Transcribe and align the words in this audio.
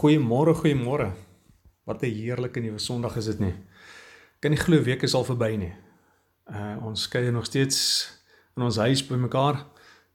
Goeiemôre, 0.00 0.54
goeiemôre. 0.54 1.12
Wat 1.84 2.02
'n 2.02 2.06
heerlike 2.08 2.60
nuwe 2.60 2.78
Sondag 2.78 3.16
is 3.16 3.24
dit 3.24 3.38
nie. 3.38 3.54
Kan 4.38 4.50
nie 4.50 4.60
glo 4.60 4.82
week 4.82 5.02
is 5.02 5.14
al 5.14 5.24
verby 5.24 5.56
nie. 5.56 5.74
Uh 6.46 6.86
ons 6.86 7.08
kuier 7.08 7.32
nog 7.32 7.44
steeds 7.44 8.08
in 8.56 8.62
ons 8.62 8.76
huis 8.76 9.06
by 9.06 9.14
mekaar 9.14 9.66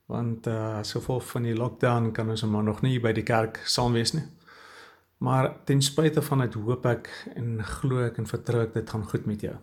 want 0.05 0.47
uh 0.47 0.81
so 0.81 0.99
vol 0.99 1.19
van 1.19 1.43
die 1.43 1.53
lockdown 1.53 2.11
kan 2.11 2.29
ons 2.29 2.43
maar 2.43 2.63
nog 2.63 2.81
nie 2.81 2.99
by 2.99 3.13
die 3.13 3.23
kerk 3.23 3.61
saam 3.65 3.93
wees 3.93 4.13
nie. 4.13 4.25
Maar 5.17 5.63
ten 5.65 5.81
spyte 5.81 6.21
van 6.21 6.39
dit 6.39 6.53
hoop 6.53 6.85
ek 6.85 7.09
en 7.35 7.63
glo 7.63 8.01
ek 8.07 8.17
en 8.17 8.25
vertrou 8.25 8.63
ek 8.63 8.73
dit 8.73 8.89
gaan 8.89 9.05
goed 9.05 9.25
met 9.25 9.41
jou. 9.41 9.55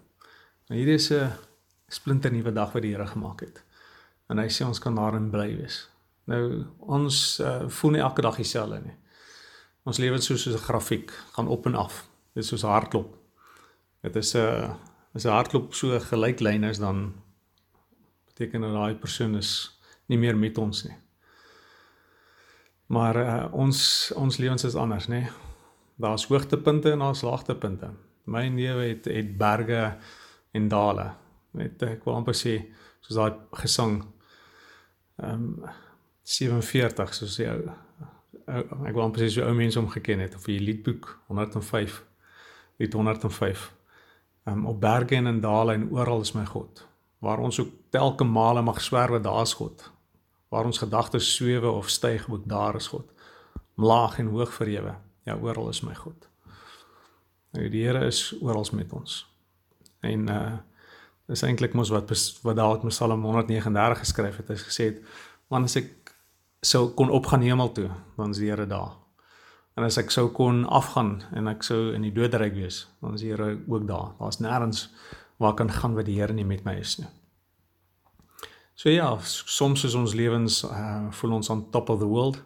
Nou 0.68 0.78
hierdie 0.78 0.94
is 1.02 1.10
'n 1.10 1.32
splinter 1.88 2.32
nuwe 2.32 2.52
dag 2.52 2.72
wat 2.72 2.82
die 2.82 2.94
Here 2.94 3.06
gemaak 3.06 3.40
het. 3.40 3.64
En 4.28 4.38
hy 4.38 4.46
sê 4.46 4.64
ons 4.64 4.78
kan 4.78 4.94
daarin 4.94 5.30
bly 5.30 5.56
wees. 5.56 5.88
Nou 6.26 6.64
ons 6.78 7.40
uh, 7.40 7.68
voel 7.68 7.90
nie 7.90 8.00
elke 8.00 8.22
dag 8.22 8.36
dieselfde 8.36 8.80
nie. 8.80 9.01
Ons 9.84 9.98
lewe 9.98 10.20
soos 10.20 10.46
'n 10.46 10.58
grafiek, 10.58 11.10
gaan 11.34 11.48
op 11.48 11.66
en 11.66 11.74
af. 11.74 12.08
Dit 12.34 12.42
is 12.42 12.48
soos 12.48 12.62
hardloop. 12.62 13.16
Dit 14.02 14.16
is 14.16 14.34
'n 14.34 14.76
as 15.14 15.24
'n 15.24 15.28
hardloop 15.28 15.74
so 15.74 15.98
gelyklyn 16.00 16.64
is 16.64 16.78
dan 16.78 17.14
beteken 18.26 18.60
dat 18.60 18.72
daai 18.72 18.94
persoon 18.94 19.36
is 19.36 19.78
nie 20.06 20.18
meer 20.18 20.36
met 20.36 20.58
ons 20.58 20.84
nie. 20.84 20.96
Maar 22.86 23.16
uh, 23.16 23.52
ons 23.52 24.12
ons 24.16 24.36
lewens 24.36 24.64
is 24.64 24.74
anders, 24.74 25.08
nê? 25.08 25.30
Daar's 25.96 26.26
hoogtepunte 26.26 26.90
en 26.90 26.98
daar's 26.98 27.22
laagtepunte. 27.22 27.90
My 28.24 28.48
lewe 28.48 28.88
het 28.88 29.04
het 29.04 29.36
berge 29.38 29.98
en 30.52 30.68
dale. 30.68 31.14
Net 31.50 31.82
ek 31.82 32.04
wil 32.04 32.14
amper 32.14 32.34
sê 32.34 32.58
soos 33.00 33.16
daai 33.16 33.32
gesang 33.52 34.02
ehm 35.16 35.32
um, 35.34 35.70
47 36.22 37.14
soos 37.14 37.36
jy 37.36 37.50
ek 38.46 38.96
wou 38.96 39.10
presies 39.10 39.36
hoe 39.38 39.46
ou 39.50 39.54
mense 39.54 39.78
hom 39.78 39.90
geken 39.90 40.20
het 40.24 40.34
of 40.34 40.48
die 40.48 40.60
liedboek 40.60 41.08
105 41.26 42.02
lied 42.82 42.92
105 42.92 43.72
um, 44.44 44.66
op 44.66 44.80
berge 44.80 45.16
en 45.16 45.26
in 45.26 45.40
dale 45.40 45.72
en 45.72 45.90
oral 45.90 46.20
is 46.20 46.32
my 46.32 46.44
God. 46.46 46.86
Waar 47.22 47.38
ons 47.38 47.60
ook 47.60 47.70
telke 47.90 48.24
male 48.24 48.62
mag 48.62 48.80
swerwe 48.80 49.20
daar's 49.20 49.54
God. 49.54 49.90
Waar 50.48 50.64
ons 50.64 50.78
gedagtes 50.78 51.34
swewe 51.34 51.70
of 51.70 51.88
styg 51.88 52.26
ook 52.30 52.48
daar 52.48 52.76
is 52.76 52.86
God. 52.86 53.06
Laag 53.74 54.18
en 54.18 54.26
hoog 54.26 54.52
verhewe 54.52 54.96
ja 55.22 55.36
oral 55.38 55.68
is 55.68 55.80
my 55.80 55.94
God. 55.94 56.28
Nou 57.52 57.68
die 57.68 57.84
Here 57.84 58.06
is 58.06 58.32
oral 58.40 58.66
met 58.72 58.92
ons. 58.92 59.22
En 60.00 60.28
uh 60.28 60.52
dis 61.30 61.44
eintlik 61.46 61.72
mos 61.72 61.88
wat 61.88 62.10
wat 62.42 62.56
daar 62.58 62.82
met 62.82 62.92
Psalm 62.92 63.22
139 63.24 63.98
geskryf 63.98 64.36
het. 64.36 64.48
Hy 64.48 64.56
gesê 64.58 64.88
het 64.90 64.98
want 65.48 65.64
as 65.70 65.76
ek 65.78 66.01
sou 66.62 66.88
kon 66.94 67.10
opgaan 67.10 67.42
hemel 67.42 67.72
toe, 67.74 67.90
dan 68.16 68.30
is 68.30 68.38
die 68.38 68.50
Here 68.50 68.66
daar. 68.66 68.94
En 69.76 69.86
as 69.86 69.96
ek 69.98 70.12
sou 70.12 70.28
kon 70.36 70.62
afgaan 70.68 71.22
en 71.32 71.48
ek 71.50 71.64
sou 71.66 71.94
in 71.96 72.04
die 72.04 72.12
doodryk 72.14 72.54
wees, 72.54 72.84
dan 73.02 73.16
is 73.16 73.24
die 73.24 73.32
Here 73.32 73.56
ook 73.66 73.88
daar. 73.88 74.12
Daar's 74.20 74.38
nêrens 74.44 74.86
waar 75.42 75.56
kan 75.58 75.72
gaan 75.72 75.96
wat 75.98 76.06
die 76.06 76.20
Here 76.20 76.32
nie 76.32 76.46
met 76.46 76.64
my 76.64 76.76
is 76.78 76.98
nie. 77.00 77.08
So 78.74 78.90
ja, 78.90 79.08
soms 79.22 79.84
is 79.84 79.94
ons 79.94 80.14
lewens 80.16 80.62
uh 80.64 81.10
voel 81.14 81.38
ons 81.38 81.50
on 81.52 81.66
top 81.70 81.90
of 81.90 82.00
the 82.00 82.08
world. 82.08 82.40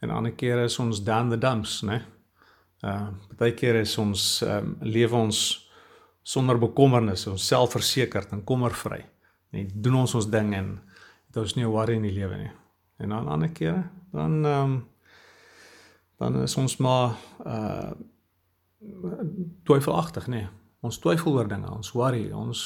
En 0.00 0.10
ander 0.10 0.32
kere 0.32 0.64
is 0.64 0.78
ons 0.78 1.02
down 1.04 1.30
the 1.30 1.38
dumps, 1.38 1.80
né? 1.82 2.02
Uh 2.82 3.10
baie 3.38 3.54
kere 3.54 3.84
is 3.84 3.96
ons 3.98 4.42
um 4.46 4.76
lewe 4.80 5.16
ons 5.16 5.42
sonder 6.22 6.58
bekommernis, 6.60 7.26
ons 7.26 7.46
selfversekerd 7.52 8.32
en 8.36 8.44
kommervry. 8.44 9.04
Net 9.56 9.72
doen 9.74 10.02
ons 10.02 10.14
ons 10.14 10.30
ding 10.30 10.54
en 10.54 10.74
dit 11.32 11.44
is 11.44 11.56
nie 11.56 11.64
'n 11.64 11.72
worry 11.72 11.96
in 11.96 12.08
die 12.08 12.16
lewe 12.16 12.36
nie. 12.36 12.50
En 13.00 13.08
dan 13.08 13.28
ander 13.28 13.50
kere 13.50 13.84
dan 14.12 14.44
ehm 14.44 14.62
um, 14.62 14.88
dan 16.20 16.42
is 16.42 16.56
ons 16.56 16.76
maar 16.76 17.16
uh 17.46 17.90
twyfelagtig, 19.64 20.26
nee. 20.26 20.48
Ons 20.80 20.98
twyfel 20.98 21.32
oor 21.32 21.48
dinge, 21.48 21.68
ons 21.70 21.92
worry, 21.92 22.30
ons 22.32 22.60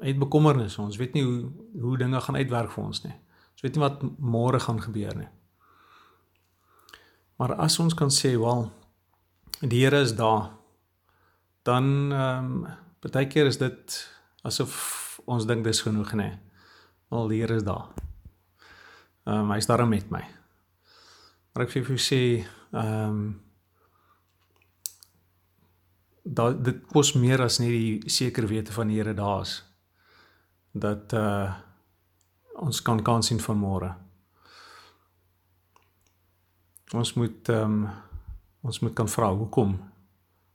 het 0.00 0.18
bekommernisse, 0.18 0.80
ons 0.80 0.96
weet 0.96 1.16
nie 1.16 1.24
hoe 1.24 1.50
hoe 1.80 1.98
dinge 1.98 2.20
gaan 2.20 2.36
uitwerk 2.36 2.72
vir 2.72 2.84
ons 2.84 3.02
nie. 3.04 3.14
Ons 3.52 3.64
weet 3.64 3.76
nie 3.76 3.82
wat 3.84 4.04
môre 4.18 4.60
gaan 4.60 4.80
gebeur 4.82 5.16
nie. 5.16 5.28
Maar 7.36 7.54
as 7.66 7.78
ons 7.78 7.94
kan 7.94 8.10
sê, 8.10 8.36
"Wel, 8.38 8.70
die 9.60 9.84
Here 9.84 10.00
is 10.00 10.16
daar." 10.16 10.50
Dan 11.62 12.12
ehm 12.12 12.44
um, 12.44 12.66
baie 13.00 13.26
keer 13.26 13.46
is 13.46 13.58
dit 13.58 14.08
asof 14.42 15.20
ons 15.24 15.46
dink 15.46 15.64
dis 15.64 15.82
genoeg, 15.82 16.12
nê. 16.12 16.38
Al 17.08 17.28
die 17.28 17.40
Here 17.40 17.54
is 17.54 17.64
daar. 17.64 18.07
Ehm 19.28 19.44
um, 19.44 19.50
hy's 19.52 19.66
daar 19.68 19.84
met 19.88 20.08
my. 20.10 20.22
Maar 21.52 21.66
ek 21.66 21.74
vir 21.74 21.84
jou 21.84 22.00
sê 22.00 22.22
ehm 22.72 23.34
dat 26.28 26.60
dit 26.64 26.78
kos 26.92 27.14
meer 27.16 27.40
as 27.44 27.58
net 27.60 27.72
die 27.72 28.12
seker 28.12 28.46
wete 28.48 28.72
van 28.72 28.88
die 28.88 28.96
Here 29.00 29.14
daar's 29.16 29.62
dat 30.72 31.12
uh 31.12 31.52
ons 32.58 32.80
kan 32.82 33.02
kan 33.02 33.22
sien 33.22 33.40
van 33.40 33.58
môre. 33.58 33.90
Ons 36.96 37.12
moet 37.14 37.48
ehm 37.48 37.82
um, 37.84 37.90
ons 38.60 38.80
moet 38.80 38.94
kan 38.94 39.08
vra 39.08 39.28
hoekom? 39.34 39.76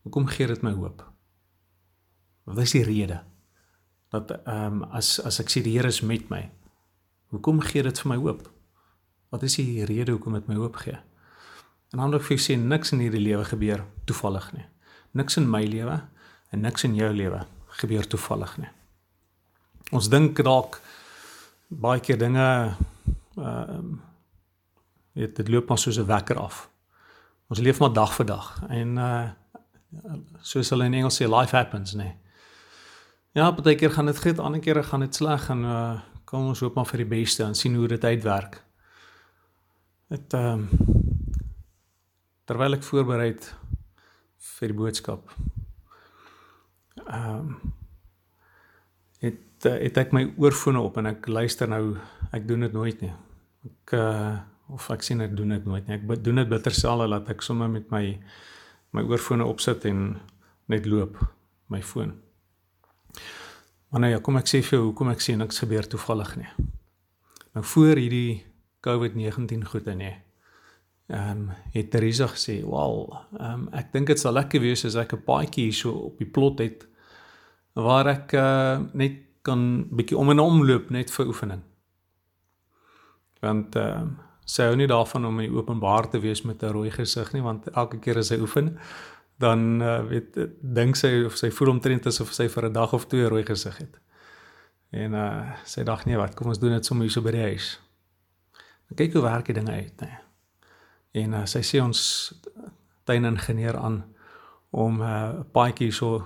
Hoekom 0.03 0.25
gee 0.27 0.47
dit 0.47 0.65
my 0.65 0.73
hoop? 0.73 1.05
Wat 2.43 2.57
is 2.57 2.73
die 2.73 2.83
rede? 2.83 3.21
Dat 4.09 4.31
ehm 4.31 4.81
um, 4.81 4.83
as 4.89 5.19
as 5.19 5.39
ek 5.39 5.53
sê 5.53 5.61
die 5.61 5.77
Here 5.77 5.87
is 5.93 6.01
met 6.01 6.29
my, 6.29 6.49
hoekom 7.29 7.61
gee 7.61 7.83
dit 7.83 8.01
vir 8.01 8.13
my 8.15 8.17
hoop? 8.17 8.52
Wat 9.33 9.41
is 9.41 9.55
die 9.57 9.81
rede 9.89 10.13
hoekom 10.13 10.35
dit 10.37 10.47
my 10.47 10.59
hoop 10.59 10.75
gee? 10.83 10.99
En 11.93 11.97
dan 11.97 12.11
wil 12.11 12.19
ek 12.19 12.25
vir 12.27 12.35
julle 12.35 12.45
sê 12.45 12.55
niks 12.61 12.91
in 12.93 13.01
hierdie 13.01 13.21
lewe 13.21 13.45
gebeur 13.49 13.81
toevallig 14.05 14.45
nie. 14.53 14.65
Niks 15.17 15.39
in 15.41 15.47
my 15.49 15.63
lewe 15.65 15.95
en 16.53 16.61
niks 16.61 16.85
in 16.85 16.93
jou 16.97 17.09
lewe 17.13 17.39
gebeur 17.81 18.05
toevallig 18.05 18.51
nie. 18.61 18.69
Ons 19.93 20.09
dink 20.13 20.37
dalk 20.45 20.77
baie 21.69 22.01
keer 22.01 22.19
dinge 22.21 22.47
ehm 23.37 23.93
uh, 23.93 24.01
dit 25.13 25.35
dit 25.37 25.49
loop 25.53 25.67
maar 25.69 25.77
soos 25.77 25.97
'n 26.01 26.09
wekker 26.09 26.37
af. 26.41 26.69
Ons 27.49 27.59
leef 27.59 27.79
maar 27.79 27.93
dag 27.93 28.13
vir 28.13 28.25
dag 28.25 28.47
en 28.69 28.97
uh 28.97 29.29
soos 30.41 30.69
hulle 30.69 30.85
in 30.85 30.93
Engels 30.93 31.21
sê 31.21 31.27
life 31.29 31.55
happens, 31.55 31.93
nee. 31.93 32.15
Ja, 33.33 33.51
baie 33.51 33.75
keer 33.75 33.91
gaan 33.91 34.05
dit 34.05 34.19
goed, 34.19 34.39
ander 34.39 34.59
kere 34.59 34.83
gaan 34.83 34.99
dit 34.99 35.15
sleg 35.15 35.49
en 35.49 35.63
uh 35.63 35.99
kom 36.25 36.47
ons 36.47 36.59
hoop 36.59 36.75
maar 36.75 36.85
vir 36.85 36.97
die 36.97 37.11
beste 37.17 37.43
en 37.43 37.55
sien 37.55 37.75
hoe 37.75 37.87
dit 37.87 38.03
uitwerk. 38.03 38.63
Dit 40.13 40.33
ehm 40.37 40.67
um, 40.69 40.89
terwyl 42.45 42.75
ek 42.75 42.83
voorberei 42.85 43.31
vir 44.47 44.69
die 44.69 44.77
boodskap. 44.77 45.31
Ehm 47.01 47.39
um, 47.39 47.55
het 49.23 49.65
het 49.65 49.97
ek 49.97 50.13
my 50.13 50.27
oorfone 50.37 50.83
op 50.85 50.99
en 51.01 51.09
ek 51.15 51.25
luister 51.31 51.71
nou, 51.71 51.95
ek 52.29 52.45
doen 52.45 52.67
dit 52.67 52.77
nooit 52.77 53.01
nie. 53.01 53.13
Ek 53.71 53.95
uh 53.97 54.37
of 54.73 54.85
ek 54.93 55.01
sien 55.05 55.21
ek 55.21 55.33
doen 55.37 55.55
dit 55.55 55.65
nooit 55.65 55.87
nie. 55.87 55.97
Ek 55.97 56.23
doen 56.25 56.43
dit 56.43 56.49
bitter 56.49 56.77
selde 56.77 57.09
dat 57.09 57.33
ek 57.33 57.41
sommer 57.41 57.71
met 57.71 57.89
my 57.89 58.05
my 58.93 59.01
oorfone 59.09 59.49
opsit 59.49 59.89
en 59.89 60.19
net 60.69 60.85
loop 60.85 61.17
my 61.73 61.81
foon. 61.81 62.13
Maar 63.89 64.05
nou 64.05 64.13
ja, 64.13 64.21
kom 64.21 64.37
ek 64.37 64.49
sê 64.49 64.61
vir 64.61 64.77
jou 64.77 64.85
hoekom 64.91 65.09
ek 65.09 65.25
sê 65.25 65.33
niks 65.37 65.65
gebeur 65.65 65.89
toevallig 65.89 66.37
nie. 66.37 66.49
Nou 67.57 67.65
voor 67.65 67.97
hierdie 67.97 68.43
COVID-19 68.87 69.65
goed 69.65 69.87
in 69.87 69.99
hè. 69.99 70.13
Ehm 71.07 71.29
um, 71.29 71.49
het 71.71 71.91
Teresa 71.91 72.27
gesê, 72.27 72.61
"Wel, 72.63 73.17
ehm 73.37 73.51
um, 73.51 73.67
ek 73.71 73.91
dink 73.91 74.07
dit 74.07 74.19
sal 74.19 74.33
lekker 74.33 74.61
wees 74.61 74.85
as 74.85 74.95
ek 74.95 75.13
'n 75.13 75.23
paadjie 75.23 75.63
hier 75.63 75.73
so 75.73 75.91
op 75.91 76.17
die 76.17 76.31
plot 76.31 76.59
het 76.59 76.87
waar 77.73 78.07
ek 78.07 78.33
uh, 78.33 78.79
net 78.93 79.13
kan 79.41 79.87
bietjie 79.89 80.17
om 80.17 80.29
en 80.29 80.39
om 80.39 80.65
loop 80.65 80.89
net 80.89 81.11
vir 81.11 81.27
oefening." 81.27 81.61
Want 83.41 83.75
ehm 83.75 84.01
um, 84.01 84.17
sy 84.45 84.63
hou 84.63 84.75
nie 84.75 84.87
daarvan 84.87 85.25
om 85.25 85.39
in 85.39 85.55
openbaar 85.55 86.09
te 86.09 86.19
wees 86.19 86.41
met 86.41 86.63
'n 86.63 86.71
rooi 86.71 86.91
gesig 86.91 87.33
nie, 87.33 87.41
want 87.41 87.67
elke 87.67 87.99
keer 87.99 88.17
as 88.17 88.27
sy 88.27 88.39
oefen, 88.39 88.77
dan 89.39 89.81
uh, 89.81 90.07
weet 90.07 90.49
dink 90.61 90.95
sy 90.95 91.23
of 91.25 91.37
sy 91.37 91.49
voel 91.51 91.69
omtrent 91.69 92.05
asof 92.05 92.33
sy 92.33 92.47
vir 92.47 92.65
'n 92.69 92.73
dag 92.73 92.93
of 92.93 93.07
twee 93.07 93.27
rooi 93.27 93.43
gesig 93.43 93.77
het. 93.77 93.99
En 94.91 95.13
uh 95.13 95.51
sy 95.65 95.83
dink 95.83 96.05
nee, 96.05 96.17
wat, 96.17 96.35
kom 96.35 96.47
ons 96.47 96.59
doen 96.59 96.71
dit 96.71 96.85
sommer 96.85 97.03
hier 97.03 97.11
so 97.11 97.21
by 97.21 97.31
die 97.31 97.41
huis 97.41 97.79
kyk 98.95 99.13
hoe 99.13 99.23
werk 99.25 99.45
die 99.45 99.55
dinge 99.57 99.71
uit 99.71 100.01
nê. 100.01 100.11
En 101.23 101.33
uh, 101.33 101.45
sy 101.45 101.61
sê 101.65 101.81
ons 101.83 101.99
tuiningenieur 103.05 103.77
aan 103.77 104.03
om 104.71 105.01
'n 105.01 105.05
uh, 105.05 105.43
paadjie 105.53 105.91
so 105.91 106.21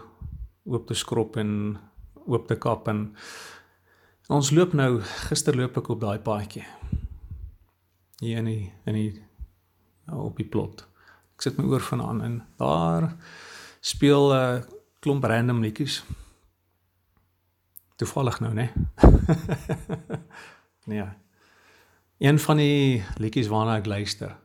oop 0.66 0.88
te 0.88 0.94
skrob 0.94 1.38
en 1.38 1.78
oop 2.28 2.48
te 2.48 2.56
kap 2.56 2.88
en, 2.88 3.16
en 4.28 4.36
ons 4.36 4.52
loop 4.52 4.74
nou 4.74 5.02
gister 5.30 5.56
loop 5.56 5.78
ek 5.78 5.90
op 5.90 6.02
daai 6.02 6.20
paadjie. 6.20 6.66
Hier 8.20 8.38
in 8.38 8.46
die 8.46 8.72
in 8.86 8.94
die 8.94 9.12
op 10.08 10.38
die 10.38 10.48
plot. 10.48 10.88
Ek 11.36 11.42
sit 11.42 11.58
my 11.58 11.68
oor 11.68 11.84
van 11.84 12.02
aan 12.02 12.22
en 12.22 12.42
daar 12.58 13.16
speel 13.82 14.32
'n 14.32 14.36
uh, 14.36 14.64
klomp 15.00 15.24
random 15.24 15.62
liedjies. 15.62 16.04
Toevallig 17.96 18.40
nou, 18.40 18.54
né? 18.54 18.72
nee. 20.90 21.27
Een 22.18 22.40
van 22.40 22.58
die 22.58 23.04
liedjies 23.22 23.48
waarna 23.48 23.78
ek 23.78 23.86
luister 23.86 24.38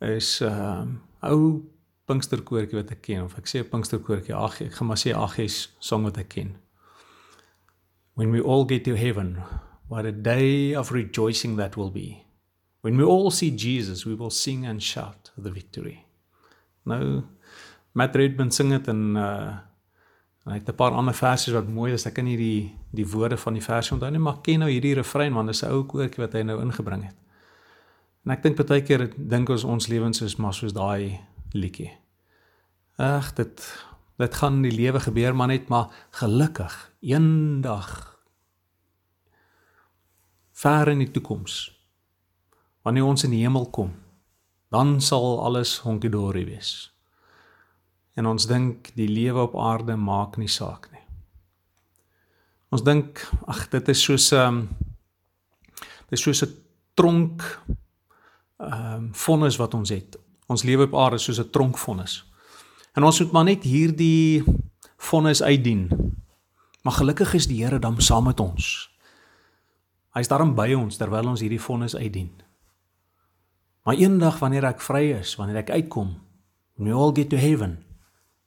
is 0.00 0.40
'n 0.40 0.48
uh, 0.48 0.86
ou 1.20 1.68
Pinksterkoortjie 2.08 2.78
wat 2.80 2.90
ek 2.90 3.02
ken 3.06 3.22
of 3.22 3.36
ek 3.38 3.46
sê 3.46 3.60
'n 3.60 3.68
Pinksterkoortjie, 3.68 4.34
ag 4.34 4.60
ek 4.60 4.74
gaan 4.74 4.88
maar 4.88 4.98
sê 4.98 5.12
Aggies 5.14 5.76
song 5.78 6.04
wat 6.04 6.16
ek 6.16 6.28
ken. 6.28 6.56
When 8.14 8.32
we 8.32 8.40
all 8.40 8.64
get 8.64 8.84
to 8.84 8.96
heaven, 8.96 9.38
what 9.88 10.04
a 10.04 10.12
day 10.12 10.74
of 10.74 10.90
rejoicing 10.90 11.56
that 11.56 11.76
will 11.76 11.90
be. 11.90 12.24
When 12.80 12.96
we 12.96 13.04
all 13.04 13.30
see 13.30 13.50
Jesus, 13.50 14.04
we 14.04 14.14
will 14.14 14.30
sing 14.30 14.66
and 14.66 14.82
shout 14.82 15.32
the 15.36 15.52
victory. 15.52 16.04
Nou 16.84 17.22
Matt 17.92 18.16
Redman 18.16 18.50
sing 18.50 18.70
dit 18.70 18.88
in 18.88 19.16
uh 19.16 19.58
hy 20.44 20.58
het 20.58 20.68
'n 20.68 20.74
paar 20.74 20.92
ander 20.92 21.14
versies 21.14 21.54
wat 21.54 21.68
mooi 21.68 21.92
is. 21.92 22.06
Ek 22.06 22.14
kan 22.14 22.24
nie 22.24 22.36
die 22.36 22.74
die 22.90 23.06
woorde 23.06 23.36
van 23.36 23.54
die 23.54 23.62
versie 23.62 23.92
onthou 23.92 24.10
nie, 24.10 24.18
maar 24.18 24.40
ken 24.42 24.58
nou 24.58 24.70
hierdie 24.70 24.94
refrein 24.94 25.32
want 25.32 25.46
dit 25.46 25.54
is 25.54 25.62
'n 25.62 25.70
ou 25.70 25.84
koortjie 25.84 26.22
wat 26.24 26.32
hy 26.32 26.42
nou 26.42 26.60
ingebring 26.60 27.04
het. 27.04 27.16
En 28.24 28.32
ek 28.32 28.42
dink 28.42 28.66
baie 28.66 28.82
keer 28.82 29.10
dink 29.16 29.48
ons 29.48 29.64
ons 29.64 29.88
lewens 29.88 30.20
is 30.22 30.36
maar 30.36 30.54
soos 30.54 30.72
daai 30.72 31.20
liedjie. 31.52 31.90
Ag, 32.98 33.34
dit 33.34 33.84
dit 34.18 34.34
gaan 34.34 34.54
in 34.54 34.62
die 34.62 34.76
lewe 34.76 35.00
gebeur 35.00 35.34
maar 35.34 35.48
net 35.48 35.68
maar 35.68 35.88
gelukkig 36.10 36.92
eendag 37.00 38.18
ver 40.52 40.88
in 40.88 40.98
die 40.98 41.10
toekoms 41.10 41.80
wanneer 42.82 43.04
ons 43.04 43.24
in 43.24 43.30
die 43.30 43.42
hemel 43.42 43.66
kom, 43.70 43.94
dan 44.70 45.00
sal 45.00 45.44
alles 45.44 45.78
honkie-dorie 45.78 46.44
wees 46.46 46.91
en 48.14 48.26
ons 48.26 48.46
dink 48.46 48.92
die 48.94 49.08
lewe 49.08 49.40
op 49.40 49.56
aarde 49.56 49.96
maak 49.96 50.36
nie 50.36 50.50
saak 50.50 50.90
nie. 50.92 51.00
Ons 52.72 52.84
dink 52.84 53.20
ag 53.46 53.68
dit 53.72 53.88
is 53.88 54.02
soos 54.02 54.32
'n 54.32 54.36
um, 54.36 54.68
dit 56.08 56.18
is 56.18 56.22
soos 56.22 56.42
'n 56.42 56.54
tronk 56.94 57.42
ehm 58.58 58.94
um, 58.94 59.14
vonnis 59.14 59.56
wat 59.56 59.74
ons 59.74 59.90
het. 59.90 60.16
Ons 60.46 60.62
lewe 60.62 60.84
op 60.84 60.94
aarde 60.94 61.18
soos 61.18 61.40
'n 61.40 61.50
tronkvonnis. 61.50 62.24
En 62.94 63.02
ons 63.02 63.20
moet 63.20 63.32
maar 63.32 63.44
net 63.44 63.62
hierdie 63.62 64.44
vonnis 64.96 65.42
uitdien. 65.42 65.88
Maar 66.82 66.92
gelukkig 66.92 67.34
is 67.34 67.46
die 67.46 67.64
Here 67.64 67.78
dan 67.78 68.00
saam 68.00 68.24
met 68.24 68.40
ons. 68.40 68.90
Hy's 70.12 70.28
daarom 70.28 70.54
by 70.54 70.72
ons 70.76 70.96
terwyl 70.96 71.28
ons 71.28 71.40
hierdie 71.40 71.60
vonnis 71.60 71.96
uitdien. 71.96 72.30
Maar 73.82 73.94
eendag 73.94 74.38
wanneer 74.38 74.64
ek 74.64 74.80
vry 74.80 75.10
is, 75.18 75.34
wanneer 75.36 75.62
ek 75.62 75.70
uitkom, 75.70 76.20
we 76.76 76.92
all 76.92 77.14
get 77.14 77.30
to 77.30 77.36
heaven, 77.36 77.84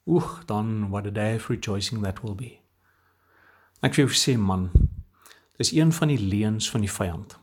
Oeg, 0.06 0.44
dan 0.46 0.90
what 0.90 1.06
a 1.06 1.12
day 1.12 1.36
of 1.36 1.50
rejoicing 1.50 2.04
that 2.04 2.22
will 2.22 2.36
be. 2.36 2.60
Ek 3.82 3.98
wil 3.98 4.12
sê 4.14 4.36
man, 4.38 4.70
dis 5.58 5.72
een 5.74 5.92
van 5.94 6.12
die 6.14 6.20
leuns 6.22 6.70
van 6.70 6.86
die 6.86 6.92
vyand. 6.92 7.38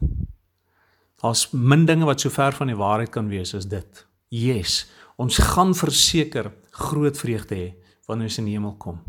Daar's 1.22 1.48
min 1.50 1.86
dinge 1.86 2.06
wat 2.06 2.22
so 2.22 2.30
ver 2.34 2.54
van 2.54 2.70
die 2.70 2.78
waarheid 2.78 3.10
kan 3.14 3.30
wees 3.30 3.54
as 3.54 3.66
dit. 3.70 4.04
Yes, 4.30 4.84
ons 5.18 5.38
gaan 5.52 5.74
verseker 5.74 6.52
groot 6.70 7.18
vreugde 7.18 7.58
hê 7.58 7.68
wanneer 8.06 8.30
ons 8.30 8.38
in 8.42 8.48
die 8.50 8.56
hemel 8.56 8.74
kom. 8.82 9.02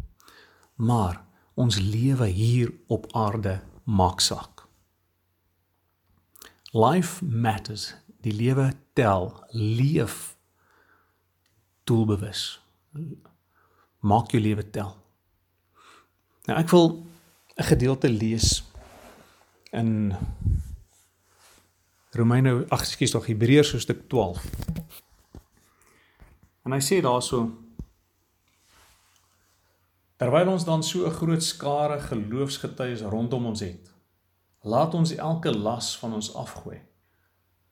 Maar 0.81 1.21
ons 1.57 1.77
lewe 1.81 2.27
hier 2.33 2.73
op 2.89 3.07
aarde 3.17 3.59
maak 3.85 4.21
saak. 4.21 4.65
Life 6.73 7.25
matters. 7.25 7.94
Die 8.25 8.33
lewe 8.33 8.71
tel. 8.97 9.29
Leef 9.53 10.35
doelbewus 11.85 12.63
maak 14.03 14.31
jou 14.31 14.41
lewe 14.44 14.65
tel. 14.69 14.91
Nou 16.47 16.59
ek 16.59 16.69
wil 16.75 17.05
'n 17.57 17.63
gedeelte 17.63 18.09
lees 18.09 18.63
in 19.71 20.13
Romeine, 22.11 22.65
ag 22.69 22.81
ekskuus 22.81 23.11
tog 23.11 23.25
Hebreërs 23.25 23.71
hoofstuk 23.71 24.07
12. 24.07 24.44
En 26.65 26.71
hy 26.71 26.79
sê 26.79 27.01
daarso 27.01 27.51
Terwyl 30.17 30.47
ons 30.47 30.63
dan 30.63 30.83
so 30.83 31.06
'n 31.06 31.11
groot 31.11 31.44
skare 31.44 31.99
geloofsgetuies 31.99 33.01
rondom 33.01 33.45
ons 33.45 33.59
het, 33.59 33.91
laat 34.61 34.94
ons 34.94 35.15
elke 35.15 35.51
las 35.51 35.97
van 35.97 36.13
ons 36.13 36.35
afgooi. 36.35 36.79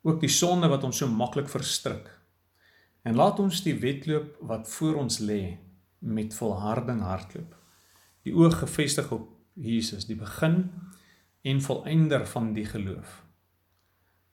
Ook 0.01 0.19
die 0.19 0.29
sonde 0.29 0.67
wat 0.67 0.83
ons 0.83 0.97
so 0.97 1.07
maklik 1.07 1.49
verstrik. 1.49 2.09
En 3.03 3.15
laat 3.15 3.39
ons 3.39 3.61
die 3.63 3.79
wedloop 3.79 4.35
wat 4.41 4.69
voor 4.69 4.95
ons 4.95 5.19
lê 5.19 5.70
met 6.01 6.33
volharding 6.35 7.01
hardloop. 7.05 7.55
Die 8.25 8.33
oog 8.33 8.59
gefestig 8.59 9.11
op 9.13 9.29
Jesus, 9.53 10.05
die 10.09 10.17
begin 10.17 10.63
en 11.41 11.61
volëinder 11.61 12.25
van 12.29 12.51
die 12.53 12.65
geloof. 12.65 13.21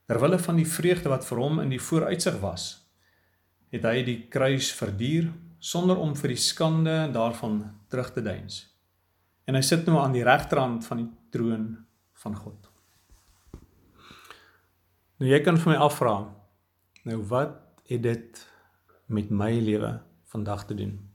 Terwille 0.08 0.38
van 0.40 0.56
die 0.56 0.68
vreugde 0.68 1.12
wat 1.12 1.26
vir 1.28 1.40
hom 1.42 1.60
in 1.60 1.72
die 1.72 1.82
vooruitsig 1.82 2.38
was, 2.40 2.70
het 3.72 3.84
hy 3.84 4.00
die 4.06 4.20
kruis 4.32 4.70
verduur 4.72 5.28
sonder 5.58 6.00
om 6.00 6.14
vir 6.16 6.32
die 6.32 6.40
skande 6.40 6.96
daarvan 7.12 7.60
terug 7.92 8.12
te 8.14 8.24
deins. 8.24 8.62
En 9.44 9.56
hy 9.56 9.62
sit 9.64 9.84
nou 9.88 9.98
aan 10.00 10.16
die 10.16 10.24
regterhand 10.24 10.86
van 10.86 11.02
die 11.02 11.10
troon 11.32 11.68
van 12.22 12.36
God. 12.36 12.70
Nou 15.18 15.28
jy 15.28 15.40
kan 15.42 15.58
vir 15.58 15.74
my 15.74 15.78
afvra, 15.82 16.14
nou 17.08 17.20
wat 17.32 17.56
het 17.90 18.04
dit 18.04 18.42
met 19.08 19.32
my 19.32 19.50
lewe 19.58 19.96
vandag 20.30 20.66
te 20.68 20.76
doen? 20.78 21.07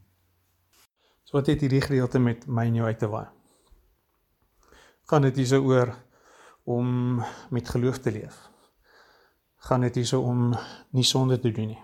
So 1.33 1.39
wat 1.39 1.47
het 1.49 1.63
hierdie 1.65 1.81
gedeelte 1.81 2.19
met 2.21 2.43
my 2.45 2.67
en 2.69 2.75
jou 2.77 2.85
uit 2.85 2.99
te 3.01 3.07
waai? 3.09 3.25
Gaan 5.09 5.23
dit 5.25 5.39
hierso 5.41 5.63
oor 5.65 5.89
om 6.69 7.23
met 7.49 7.71
geloof 7.73 7.97
te 8.05 8.13
leef? 8.13 8.35
Gaan 9.65 9.81
dit 9.81 9.97
hierso 9.97 10.21
om 10.21 10.51
nie 10.93 11.03
sonde 11.03 11.39
te 11.41 11.49
doen 11.49 11.71
nie? 11.71 11.79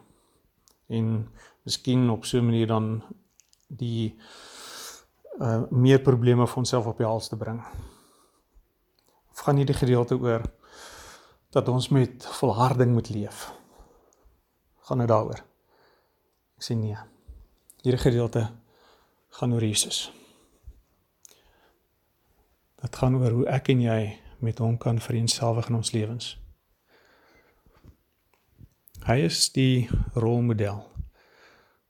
En 0.93 1.09
miskien 1.65 2.05
op 2.13 2.29
so 2.29 2.37
'n 2.37 2.45
manier 2.45 2.67
dan 2.67 3.01
die 3.67 4.19
uh 5.41 5.65
meer 5.71 5.99
probleme 5.99 6.47
vir 6.47 6.57
onsself 6.57 6.85
op 6.85 6.97
die 6.97 7.09
hals 7.09 7.27
te 7.27 7.37
bring. 7.37 7.65
Of 9.31 9.39
gaan 9.39 9.55
hierdie 9.55 9.81
gedeelte 9.81 10.15
oor 10.15 10.45
dat 11.49 11.67
ons 11.67 11.89
met 11.89 12.25
volharding 12.25 12.93
moet 12.93 13.09
leef? 13.09 13.51
Gaan 14.85 14.97
dit 14.97 15.07
daaroor? 15.07 15.41
Ek 16.57 16.63
sê 16.63 16.75
nee. 16.75 16.97
Hierdie 17.81 18.01
gedeelte 18.01 18.51
gaan 19.29 19.53
oor 19.53 19.63
Jesus. 19.63 20.11
Dit 22.81 22.95
gaan 22.95 23.15
oor 23.15 23.31
hoe 23.31 23.47
ek 23.51 23.69
en 23.73 23.81
jy 23.81 24.19
met 24.39 24.59
hom 24.63 24.77
kan 24.77 25.01
vereenselwig 25.03 25.67
in 25.67 25.75
ons 25.75 25.91
lewens. 25.91 26.37
Hy 29.07 29.17
is 29.25 29.49
die 29.55 29.89
rolmodel 30.15 30.83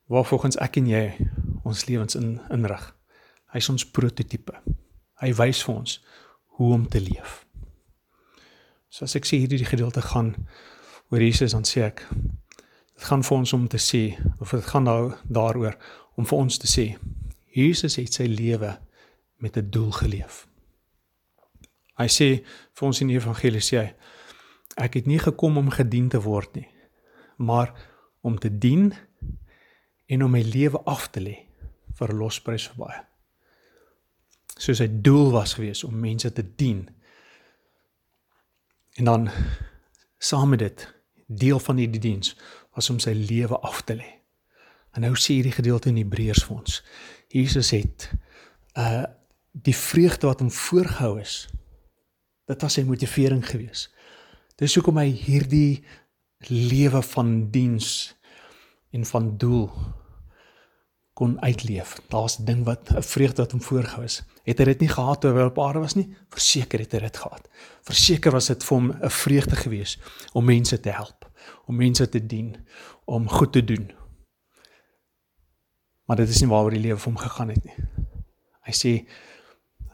waarvolgens 0.10 0.58
ek 0.58 0.80
en 0.82 0.88
jy 0.90 1.04
ons 1.64 1.86
lewens 1.86 2.18
in 2.18 2.40
inrig. 2.50 2.96
Hy 3.54 3.62
is 3.62 3.70
ons 3.70 3.86
prototipe. 3.86 4.56
Hy 5.22 5.30
wys 5.38 5.62
vir 5.66 5.76
ons 5.76 6.00
hoe 6.58 6.74
om 6.74 6.88
te 6.90 7.02
leef. 7.02 7.44
So 8.90 9.06
as 9.06 9.16
ek 9.18 9.30
sê 9.30 9.38
hierdie 9.44 9.62
gedeelte 9.66 10.02
gaan 10.02 10.34
oor 11.10 11.22
Jesus 11.22 11.54
dan 11.54 11.66
sê 11.68 11.86
ek 11.86 12.04
dit 12.10 13.06
gaan 13.06 13.24
vir 13.26 13.38
ons 13.38 13.54
om 13.54 13.68
te 13.70 13.78
sê 13.82 14.04
of 14.42 14.52
dit 14.54 14.66
gaan 14.66 14.90
nou 14.90 15.14
daaroor 15.30 15.78
om 16.18 16.26
vir 16.26 16.42
ons 16.42 16.58
te 16.62 16.70
sê 16.70 16.88
Jesus 17.52 17.96
het 17.96 18.14
sy 18.14 18.28
lewe 18.30 18.80
met 19.38 19.58
'n 19.58 19.70
doel 19.70 19.92
geleef. 19.92 20.48
Hy 21.98 22.08
sê 22.08 22.46
vir 22.74 22.88
ons 22.88 23.02
in 23.02 23.08
die 23.08 23.18
evangelie 23.18 23.62
sê 23.62 23.78
hy 23.78 23.94
ek 24.78 24.94
het 24.94 25.06
nie 25.06 25.20
gekom 25.20 25.58
om 25.58 25.70
gedien 25.70 26.10
te 26.10 26.22
word 26.22 26.56
nie, 26.56 26.68
maar 27.38 27.74
om 28.22 28.40
te 28.40 28.58
dien 28.58 28.94
en 30.06 30.24
om 30.24 30.32
my 30.32 30.42
lewe 30.42 30.80
af 30.86 31.10
te 31.10 31.20
lê 31.20 31.38
vir 32.00 32.14
losprys 32.14 32.68
vir 32.68 32.86
baie. 32.86 33.02
So 34.60 34.74
sy 34.74 34.88
doel 34.92 35.32
was 35.32 35.54
gewees 35.54 35.84
om 35.84 36.00
mense 36.00 36.32
te 36.34 36.44
dien. 36.56 36.90
En 39.00 39.06
dan 39.06 39.30
saam 40.18 40.50
met 40.50 40.60
dit 40.60 40.88
deel 41.28 41.60
van 41.60 41.78
hierdie 41.78 42.02
diens 42.02 42.36
was 42.76 42.90
om 42.90 43.00
sy 43.00 43.14
lewe 43.14 43.60
af 43.60 43.82
te 43.82 43.96
lê. 43.96 44.19
En 44.94 45.02
nou 45.02 45.16
sê 45.16 45.38
hierdie 45.38 45.56
gedeelte 45.56 45.90
in 45.90 46.00
Hebreërs 46.02 46.44
vir 46.48 46.58
ons. 46.58 46.82
Jesus 47.30 47.72
het 47.76 48.12
uh 48.78 49.06
die 49.52 49.76
vreugde 49.76 50.28
wat 50.28 50.40
hom 50.40 50.52
voorgehou 50.54 51.18
is. 51.20 51.48
Dit 52.48 52.62
was 52.62 52.76
sy 52.78 52.84
motivering 52.86 53.42
gewees. 53.44 53.88
Dis 54.62 54.76
hoekom 54.78 55.00
hy 55.02 55.10
hierdie 55.10 55.82
lewe 56.48 57.02
van 57.02 57.50
diens 57.52 58.14
en 58.96 59.06
van 59.10 59.32
doel 59.42 59.68
kon 61.20 61.34
uitleef. 61.42 61.98
Daar's 62.14 62.38
'n 62.40 62.46
ding 62.46 62.64
wat 62.64 62.94
'n 62.94 63.02
vreugde 63.02 63.42
wat 63.42 63.52
hom 63.52 63.62
voorgehou 63.62 64.04
is. 64.04 64.24
Het 64.44 64.58
hy 64.58 64.66
dit 64.66 64.80
nie 64.80 64.90
gehad 64.90 65.22
terwyl 65.22 65.44
hy 65.44 65.50
op 65.50 65.60
aarde 65.60 65.80
was 65.80 65.96
nie? 65.96 66.16
Verseker 66.30 66.80
het 66.80 66.92
hy 66.92 67.00
dit 67.00 67.18
gehad. 67.18 67.50
Verseker 67.82 68.32
was 68.32 68.48
dit 68.48 68.64
vir 68.64 68.78
hom 68.78 68.92
'n 68.92 69.10
vreugde 69.10 69.56
gewees 69.56 70.00
om 70.34 70.46
mense 70.46 70.80
te 70.80 70.90
help, 70.90 71.32
om 71.66 71.76
mense 71.76 72.10
te 72.10 72.26
dien, 72.26 72.56
om 73.06 73.30
goed 73.30 73.52
te 73.52 73.64
doen, 73.64 73.92
Maar 76.10 76.24
dit 76.24 76.34
is 76.34 76.42
nie 76.42 76.50
waaroor 76.50 76.74
die 76.74 76.82
lewe 76.82 76.98
vir 76.98 77.12
hom 77.12 77.22
gegaan 77.22 77.54
het 77.54 77.70
nie. 77.70 77.78
Hy 78.66 78.76
sê 78.76 78.94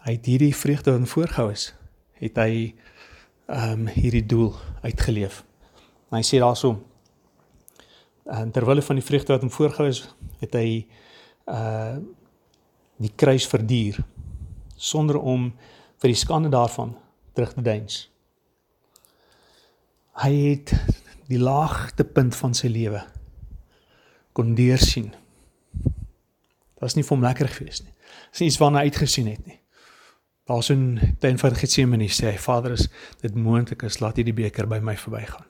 hy 0.05 0.15
het 0.15 0.27
hierdie 0.29 0.53
vreugde 0.55 0.93
wat 0.95 1.09
voorgehou 1.11 1.51
is, 1.51 1.69
het 2.23 2.39
hy 2.39 2.51
ehm 3.51 3.85
um, 3.85 3.87
hierdie 3.93 4.25
doel 4.25 4.55
uitgeleef. 4.81 5.43
Hy 6.15 6.23
sê 6.25 6.39
daarso 6.41 6.77
En 8.25 8.49
terwyl 8.51 8.81
hy 8.81 8.85
van 8.85 8.97
die 8.97 9.05
vreugde 9.05 9.33
wat 9.35 9.43
hom 9.45 9.53
voorgehou 9.53 9.89
is, 9.89 10.05
het 10.41 10.57
hy 10.57 10.69
uh 11.45 11.97
die 12.95 13.11
kruis 13.19 13.43
verduur 13.51 13.97
sonder 14.79 15.17
om 15.19 15.49
vir 15.99 16.13
die 16.13 16.15
skande 16.15 16.47
daarvan 16.47 16.93
terug 17.35 17.51
te 17.51 17.63
deins. 17.65 17.97
Hy 20.23 20.31
het 20.31 20.71
die 21.27 21.41
laagtepunt 21.41 22.37
van 22.39 22.55
sy 22.55 22.71
lewe 22.71 23.01
kon 24.31 24.55
deursien. 24.55 25.11
Was 26.85 26.93
nie 26.93 27.03
vir 27.05 27.15
hom 27.15 27.25
lekker 27.25 27.49
gewees 27.49 27.81
nie. 27.81 27.93
Dis 28.29 28.45
iets 28.45 28.61
waarna 28.61 28.83
hy 28.83 28.91
uitgesien 28.91 29.31
het 29.31 29.45
nie. 29.47 29.59
Daar's 30.45 30.69
'n 30.69 31.17
tuin 31.19 31.39
van 31.41 31.55
Getsemane 31.55 32.07
sê 32.07 32.29
hy 32.29 32.37
Vader 32.37 32.71
is 32.71 32.87
dit 33.21 33.35
moontlik 33.35 33.81
is 33.83 33.99
laat 33.99 34.15
hierdie 34.15 34.33
beker 34.33 34.67
by 34.67 34.79
my 34.79 34.95
verbygaan. 34.95 35.45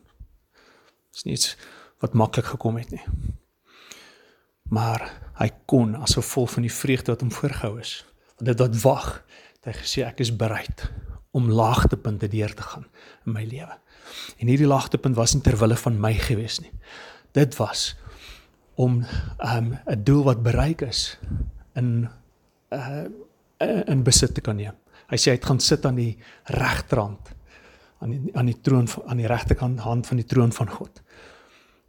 Dis 1.12 1.24
nie 1.24 1.34
iets 1.34 1.58
wat 2.00 2.14
maklik 2.14 2.46
gekom 2.46 2.78
het 2.78 2.92
nie. 2.92 3.04
Maar 4.70 5.12
hy 5.40 5.50
kon 5.66 5.96
as 5.96 6.16
gevolg 6.16 6.52
van 6.52 6.62
die 6.62 6.74
vreugde 6.74 7.12
wat 7.12 7.22
hom 7.22 7.32
voorgehou 7.32 7.80
is, 7.80 8.06
want 8.38 8.46
dit 8.46 8.60
wat 8.60 8.82
wag, 8.82 9.26
het 9.56 9.66
hy 9.66 9.76
gesê 9.82 10.06
ek 10.06 10.20
is 10.20 10.36
bereid 10.36 10.92
om 11.32 11.52
laagtepunte 11.52 12.28
deur 12.28 12.54
te 12.54 12.62
gaan 12.62 12.88
in 13.26 13.36
my 13.36 13.44
lewe. 13.44 13.78
En 14.40 14.48
hierdie 14.48 14.68
laagtepunt 14.68 15.16
was 15.16 15.34
nie 15.34 15.44
ter 15.44 15.58
wille 15.60 15.76
van 15.76 16.00
my 16.00 16.14
gewees 16.14 16.60
nie. 16.64 16.72
Dit 17.32 17.58
was 17.60 17.96
om 18.76 18.92
um, 19.02 19.06
'n 19.38 19.80
um, 19.86 20.04
doel 20.04 20.24
wat 20.24 20.44
bereik 20.44 20.82
is 20.82 21.20
in 21.74 22.10
uh 22.70 23.06
in 23.88 24.04
besit 24.04 24.34
te 24.36 24.42
kan 24.42 24.56
neem. 24.56 24.76
Hy 25.08 25.18
sê 25.18 25.32
hy 25.32 25.38
het 25.38 25.46
gaan 25.46 25.60
sit 25.60 25.86
aan 25.86 25.96
die 25.96 26.18
regterhand 26.44 27.36
aan 28.00 28.12
die 28.12 28.32
aan 28.36 28.46
die 28.46 28.62
troon 28.62 28.88
aan 29.06 29.18
die 29.18 29.28
regterkant 29.28 29.80
hand 29.80 30.08
van 30.08 30.18
die 30.18 30.26
troon 30.28 30.52
van 30.52 30.70
God. 30.70 31.02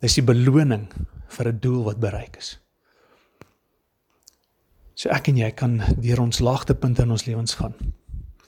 Dis 0.00 0.14
die 0.14 0.24
beloning 0.24 0.86
vir 1.28 1.48
'n 1.52 1.58
doel 1.60 1.82
wat 1.84 2.00
bereik 2.00 2.36
is. 2.36 2.58
So 4.94 5.08
ek 5.08 5.28
en 5.28 5.36
jy 5.36 5.50
kan 5.50 5.82
deur 6.00 6.20
ons 6.20 6.38
laagtepunte 6.40 7.02
in 7.02 7.10
ons 7.10 7.26
lewens 7.26 7.54
gaan. 7.54 7.74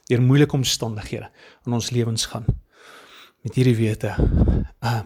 Deur 0.09 0.23
moeilike 0.23 0.57
omstandighede 0.57 1.31
in 1.67 1.73
ons 1.73 1.91
lewens 1.91 2.27
gaan. 2.27 2.47
Met 3.43 3.55
hierdie 3.55 3.77
wete, 3.77 4.15
ehm 4.81 4.97
uh, 4.97 5.03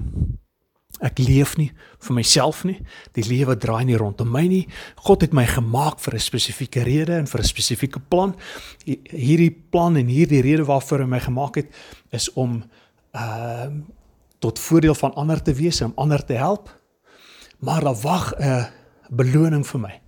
Ek 1.02 1.18
leef 1.18 1.56
nie 1.58 1.72
vir 2.06 2.14
myself 2.14 2.62
nie. 2.66 2.76
Die 3.16 3.24
lewe 3.26 3.56
draai 3.58 3.82
nie 3.88 3.98
rondom 3.98 4.30
my 4.30 4.44
nie. 4.46 4.62
God 5.02 5.24
het 5.26 5.34
my 5.34 5.44
gemaak 5.50 5.98
vir 6.00 6.14
'n 6.14 6.22
spesifieke 6.22 6.82
rede 6.86 7.18
en 7.18 7.26
vir 7.26 7.40
'n 7.40 7.44
spesifieke 7.44 8.00
plan. 8.00 8.34
Hierdie 8.86 9.50
plan 9.50 9.96
en 9.96 10.06
hierdie 10.06 10.42
rede 10.42 10.64
waarvoor 10.64 11.00
hy 11.00 11.06
my 11.06 11.20
gemaak 11.20 11.56
het 11.56 11.68
is 12.12 12.32
om 12.32 12.62
ehm 13.14 13.78
uh, 13.78 13.84
tot 14.38 14.58
voordeel 14.58 14.94
van 14.94 15.14
ander 15.14 15.42
te 15.42 15.54
wees 15.54 15.80
en 15.80 15.86
om 15.86 15.92
ander 15.96 16.24
te 16.24 16.34
help. 16.34 16.68
Maar 17.60 17.80
daar 17.84 18.00
wag 18.02 18.32
'n 18.38 18.66
beloning 19.10 19.66
vir 19.66 19.80
my. 19.80 20.00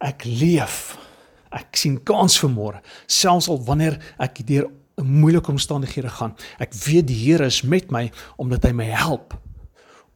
Ek 0.00 0.24
leef. 0.24 0.98
Ek 1.50 1.76
sien 1.76 2.02
kans 2.02 2.38
vir 2.38 2.50
môre, 2.50 2.80
selfs 3.06 3.48
al 3.48 3.64
wanneer 3.64 3.98
ek 4.18 4.46
deur 4.46 4.70
moeilike 4.96 5.50
omstandighede 5.50 6.08
gaan. 6.08 6.34
Ek 6.58 6.72
weet 6.72 7.06
die 7.06 7.24
Here 7.24 7.44
is 7.44 7.62
met 7.62 7.90
my 7.90 8.10
omdat 8.36 8.64
hy 8.64 8.72
my 8.72 8.84
help 8.84 9.34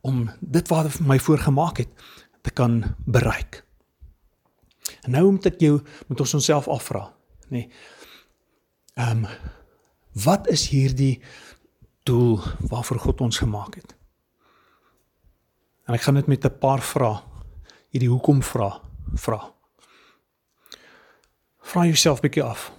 om 0.06 0.26
dit 0.40 0.68
wat 0.70 1.00
my 1.02 1.18
voorgemaak 1.18 1.82
het 1.82 2.06
te 2.46 2.50
kan 2.54 2.78
bereik. 3.04 3.64
En 5.02 5.16
nou 5.16 5.25
moet 5.34 5.50
ek 5.50 5.60
jou 5.60 5.80
moet 6.06 6.22
ons 6.22 6.34
onsself 6.38 6.68
afvra, 6.70 7.08
nê. 7.50 7.66
Nee, 7.66 7.70
ehm 8.96 9.25
um, 9.25 9.54
wat 10.25 10.46
is 10.48 10.68
hierdie 10.72 11.20
doel 12.08 12.38
waarvoor 12.70 12.98
God 13.02 13.20
ons 13.20 13.38
gemaak 13.38 13.75
het? 13.76 13.92
En 15.84 15.94
ek 15.94 16.06
gaan 16.06 16.16
dit 16.16 16.26
met 16.26 16.44
'n 16.44 16.58
paar 16.58 16.80
vrae 16.80 17.20
hierdie 17.92 18.08
hoekom 18.08 18.42
vra 18.42 18.80
vra. 19.14 19.52
Vra 21.60 21.84
jouself 21.84 22.20
bietjie 22.20 22.42
af. 22.42 22.72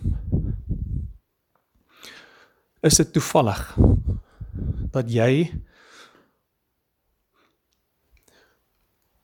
Is 2.82 2.96
dit 2.96 3.14
toevallig 3.14 3.78
dat 4.92 5.12
jy 5.12 5.52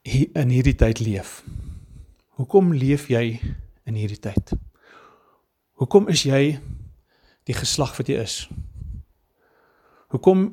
in 0.04 0.52
hierdie 0.52 0.76
tyd 0.76 1.00
leef. 1.00 1.44
Hoekom 2.36 2.74
leef 2.76 3.08
jy 3.08 3.40
in 3.88 3.96
hierdie 3.96 4.20
tyd? 4.20 4.52
Hoekom 5.80 6.10
is 6.12 6.26
jy 6.28 6.58
die 7.48 7.56
geslag 7.56 7.96
wat 7.96 8.12
jy 8.12 8.20
is? 8.24 8.44
Hoekom 10.12 10.50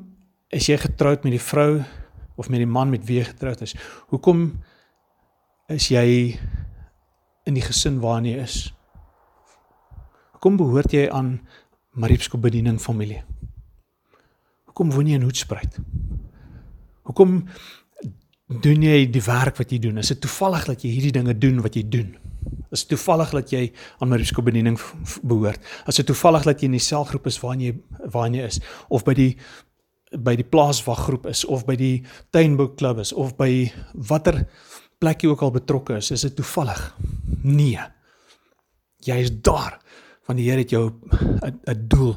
is 0.55 0.69
jy 0.71 0.77
getroud 0.79 1.25
met 1.27 1.35
die 1.35 1.43
vrou 1.43 1.81
of 2.39 2.49
met 2.49 2.63
die 2.63 2.69
man 2.69 2.89
met 2.91 3.03
wie 3.07 3.19
jy 3.19 3.27
getroud 3.27 3.61
is? 3.65 3.75
Hoekom 4.11 4.53
is 5.71 5.89
jy 5.91 6.39
in 7.47 7.57
die 7.57 7.65
gesin 7.65 7.99
waarin 7.99 8.31
jy 8.31 8.39
is? 8.45 8.57
Hoekom 10.31 10.57
behoort 10.57 10.95
jy 10.95 11.09
aan 11.11 11.41
Mariepsko 11.91 12.39
bediening 12.39 12.79
familie? 12.79 13.19
Hoekom 14.71 14.95
woon 14.95 15.11
jy 15.11 15.19
in 15.19 15.27
Hoedspruit? 15.27 15.75
Hoekom 17.03 17.41
doen 18.59 18.83
jy 18.83 19.05
die 19.11 19.23
werk 19.23 19.57
wat 19.61 19.71
jy 19.71 19.79
doen? 19.79 20.01
Is 20.01 20.11
dit 20.11 20.21
toevallig 20.21 20.65
dat 20.67 20.83
jy 20.83 20.91
hierdie 20.91 21.13
dinge 21.15 21.35
doen 21.37 21.61
wat 21.63 21.77
jy 21.77 21.83
doen? 21.87 22.15
Is 22.71 22.83
dit 22.83 22.93
toevallig 22.95 23.31
dat 23.35 23.51
jy 23.53 23.63
aan 23.99 24.11
Marisko 24.11 24.43
bediening 24.43 24.77
behoort? 25.23 25.61
Is 25.87 25.99
dit 26.01 26.07
toevallig 26.09 26.47
dat 26.47 26.61
jy 26.61 26.71
in 26.71 26.77
die 26.77 26.83
selgroep 26.83 27.29
is 27.31 27.39
waarin 27.43 27.65
jy 27.65 27.73
waarin 28.11 28.39
jy 28.39 28.49
is 28.49 28.59
of 28.89 29.05
by 29.07 29.15
die 29.17 29.31
by 30.11 30.35
die 30.35 30.47
plaaswaggroep 30.47 31.29
is 31.31 31.45
of 31.47 31.63
by 31.67 31.77
die 31.79 32.03
tuinboekklub 32.35 32.99
is 32.99 33.13
of 33.15 33.37
by 33.39 33.71
watter 34.09 34.41
plek 34.99 35.23
jy 35.23 35.31
ook 35.31 35.43
al 35.45 35.53
betrokke 35.55 35.95
is, 36.01 36.11
is 36.11 36.27
dit 36.27 36.35
toevallig? 36.35 36.81
Nee. 37.43 37.79
Jy 39.07 39.17
is 39.23 39.31
daar 39.41 39.79
want 40.27 40.39
die 40.39 40.49
Here 40.49 40.61
het 40.61 40.69
jou 40.71 40.91
'n 41.41 41.87
doel. 41.87 42.15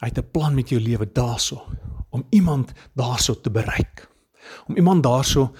Hy 0.00 0.08
het 0.08 0.18
'n 0.18 0.30
plan 0.32 0.54
met 0.54 0.68
jou 0.68 0.80
lewe 0.80 1.06
daarso 1.12 1.62
om 2.10 2.26
iemand 2.30 2.72
daarso 2.94 3.40
te 3.40 3.50
bereik 3.50 4.08
om 4.66 4.76
iemand 4.76 5.02
daarso 5.02 5.52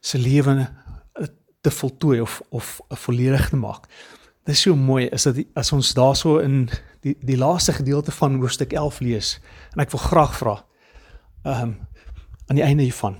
se 0.00 0.18
lewe 0.18 0.68
te 1.62 1.70
voltooi 1.70 2.20
of 2.20 2.40
of 2.50 2.80
volledig 2.88 3.48
te 3.48 3.56
maak. 3.56 3.86
Dit 4.44 4.54
is 4.54 4.60
so 4.60 4.74
mooi 4.76 5.06
is 5.06 5.22
dat 5.22 5.38
as 5.54 5.72
ons 5.72 5.94
daarso 5.94 6.38
in 6.38 6.68
die 7.00 7.16
die 7.20 7.38
laaste 7.38 7.72
gedeelte 7.72 8.10
van 8.10 8.40
hoofstuk 8.40 8.72
11 8.72 9.00
lees 9.00 9.38
en 9.72 9.84
ek 9.84 9.94
wil 9.94 10.02
graag 10.02 10.36
vra 10.36 10.58
ehm 11.42 11.62
um, 11.62 11.78
aan 12.46 12.58
die 12.58 12.64
einde 12.66 12.82
hiervan 12.82 13.16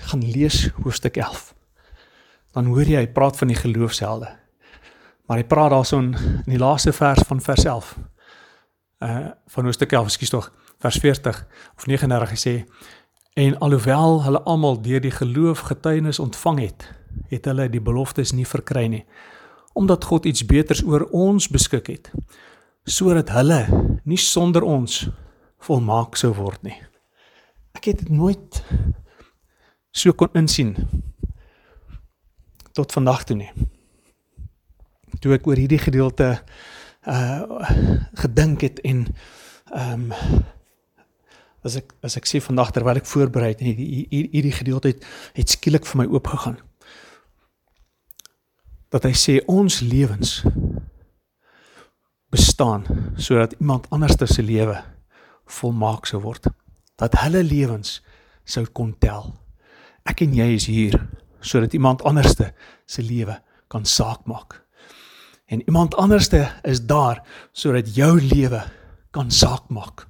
gaan 0.00 0.30
lees 0.30 0.68
hoofstuk 0.82 1.16
11. 1.16 1.54
Dan 2.52 2.66
hoor 2.66 2.88
jy 2.88 3.00
hy 3.00 3.08
praat 3.08 3.36
van 3.36 3.50
die 3.50 3.58
geloofshelde. 3.58 4.28
Maar 5.26 5.42
hy 5.42 5.44
praat 5.46 5.70
daarso 5.70 5.98
in, 5.98 6.14
in 6.44 6.54
die 6.54 6.60
laaste 6.60 6.92
vers 6.92 7.22
van 7.26 7.40
vers 7.40 7.64
11. 7.64 7.90
Uh 9.00 9.28
van 9.50 9.64
hoofstuk 9.64 9.92
11, 9.92 10.12
ekskuus 10.12 10.30
tog, 10.30 10.52
vers 10.78 10.96
40 11.02 11.46
of 11.76 11.86
39 11.86 12.32
hy 12.34 12.38
sê 12.38 12.54
En 13.38 13.58
alhoewel 13.58 14.22
hulle 14.22 14.42
almal 14.42 14.80
deur 14.82 15.00
die 15.00 15.14
geloof 15.14 15.58
getuienis 15.58 16.18
ontvang 16.18 16.58
het, 16.60 16.90
het 17.28 17.44
hulle 17.44 17.68
die 17.70 17.80
beloftes 17.80 18.32
nie 18.32 18.46
verkry 18.46 18.86
nie, 18.86 19.04
omdat 19.72 20.04
God 20.04 20.26
iets 20.26 20.44
beters 20.46 20.82
oor 20.82 21.06
ons 21.14 21.48
beskik 21.48 21.86
het, 21.86 22.10
sodat 22.84 23.30
hulle 23.30 23.62
nie 24.04 24.18
sonder 24.18 24.66
ons 24.66 25.06
volmaak 25.62 26.16
sou 26.16 26.32
word 26.34 26.62
nie. 26.66 26.76
Ek 27.78 27.86
het 27.92 28.02
dit 28.02 28.10
nooit 28.10 28.62
so 29.94 30.12
kon 30.12 30.34
insien 30.38 30.74
tot 32.74 32.92
vandag 32.92 33.24
toe 33.28 33.36
nie. 33.36 33.50
Toe 35.20 35.36
ek 35.36 35.46
oor 35.46 35.58
hierdie 35.58 35.82
gedeelte 35.82 36.38
uh 37.08 37.68
gedink 38.20 38.60
het 38.66 38.80
en 38.84 39.06
ehm 39.72 40.10
um, 40.10 40.42
as 41.64 41.76
ek 41.76 41.92
as 42.06 42.16
ek 42.16 42.28
sê 42.28 42.40
vandag 42.40 42.72
terwyl 42.72 43.00
ek 43.00 43.08
voorberei 43.08 43.52
het 43.52 43.62
hierdie 43.64 44.06
hierdie 44.10 44.56
gedeelte 44.56 44.94
het, 44.94 45.04
het 45.36 45.56
skielik 45.56 45.86
vir 45.88 46.02
my 46.02 46.06
oopgegaan. 46.08 46.58
Dat 48.90 49.06
hy 49.06 49.12
sê 49.14 49.38
ons 49.46 49.80
lewens 49.86 50.40
bestaan 52.30 52.86
sodat 53.16 53.56
iemand 53.58 53.86
anders 53.90 54.16
se 54.24 54.42
lewe 54.42 54.78
volmaak 55.60 56.06
sou 56.06 56.22
word. 56.22 56.48
Dat 56.96 57.18
hulle 57.24 57.42
lewens 57.44 58.00
sou 58.44 58.64
kon 58.66 58.94
tel. 58.98 59.32
Ek 60.08 60.22
en 60.24 60.34
jy 60.34 60.48
is 60.56 60.66
hier 60.70 60.96
sodat 61.40 61.74
iemand 61.74 62.02
anders 62.08 62.36
se 62.86 63.02
lewe 63.02 63.38
kan 63.68 63.84
saak 63.84 64.26
maak. 64.26 64.60
En 65.50 65.62
iemand 65.66 65.94
anders 65.94 66.28
is 66.62 66.86
daar 66.86 67.22
sodat 67.52 67.94
jou 67.94 68.20
lewe 68.20 68.62
kan 69.10 69.30
saak 69.30 69.68
maak. 69.68 70.09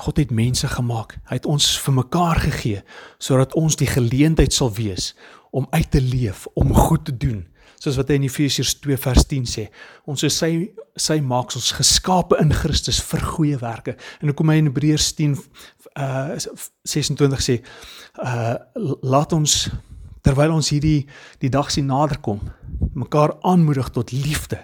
God 0.00 0.16
het 0.16 0.30
mense 0.32 0.68
gemaak. 0.68 1.18
Hy 1.28 1.36
het 1.36 1.46
ons 1.46 1.66
vir 1.84 1.94
mekaar 1.98 2.40
gegee 2.40 2.82
sodat 3.20 3.54
ons 3.58 3.76
die 3.76 3.88
geleentheid 3.90 4.54
sal 4.56 4.72
wees 4.72 5.12
om 5.52 5.66
uit 5.70 5.90
te 5.90 6.00
leef, 6.00 6.46
om 6.54 6.72
goed 6.74 7.04
te 7.04 7.16
doen, 7.16 7.42
soos 7.80 7.98
wat 7.98 8.08
hy 8.08 8.20
in 8.20 8.28
Efesiërs 8.28 8.76
2 8.80 8.96
vers 9.00 9.26
10 9.28 9.48
sê. 9.50 9.66
Ons 10.08 10.24
is 10.28 10.36
sy 10.40 10.52
sy 11.00 11.18
maaksels 11.24 11.70
geskape 11.78 12.36
in 12.42 12.52
Christus 12.52 12.98
vir 13.08 13.22
goeie 13.24 13.58
werke. 13.60 13.94
En 14.20 14.28
dan 14.28 14.36
kom 14.36 14.50
hy 14.52 14.58
in 14.60 14.68
Hebreërs 14.70 15.12
10 15.18 15.36
uh 15.98 16.36
26 16.38 17.44
sê 17.44 17.60
uh 18.24 18.56
laat 19.04 19.32
ons 19.36 19.56
terwyl 20.24 20.52
ons 20.56 20.72
hierdie 20.72 21.06
die 21.40 21.52
dag 21.52 21.70
sien 21.72 21.88
naderkom, 21.88 22.40
mekaar 22.94 23.36
aanmoedig 23.46 23.88
tot 23.96 24.12
liefde 24.12 24.60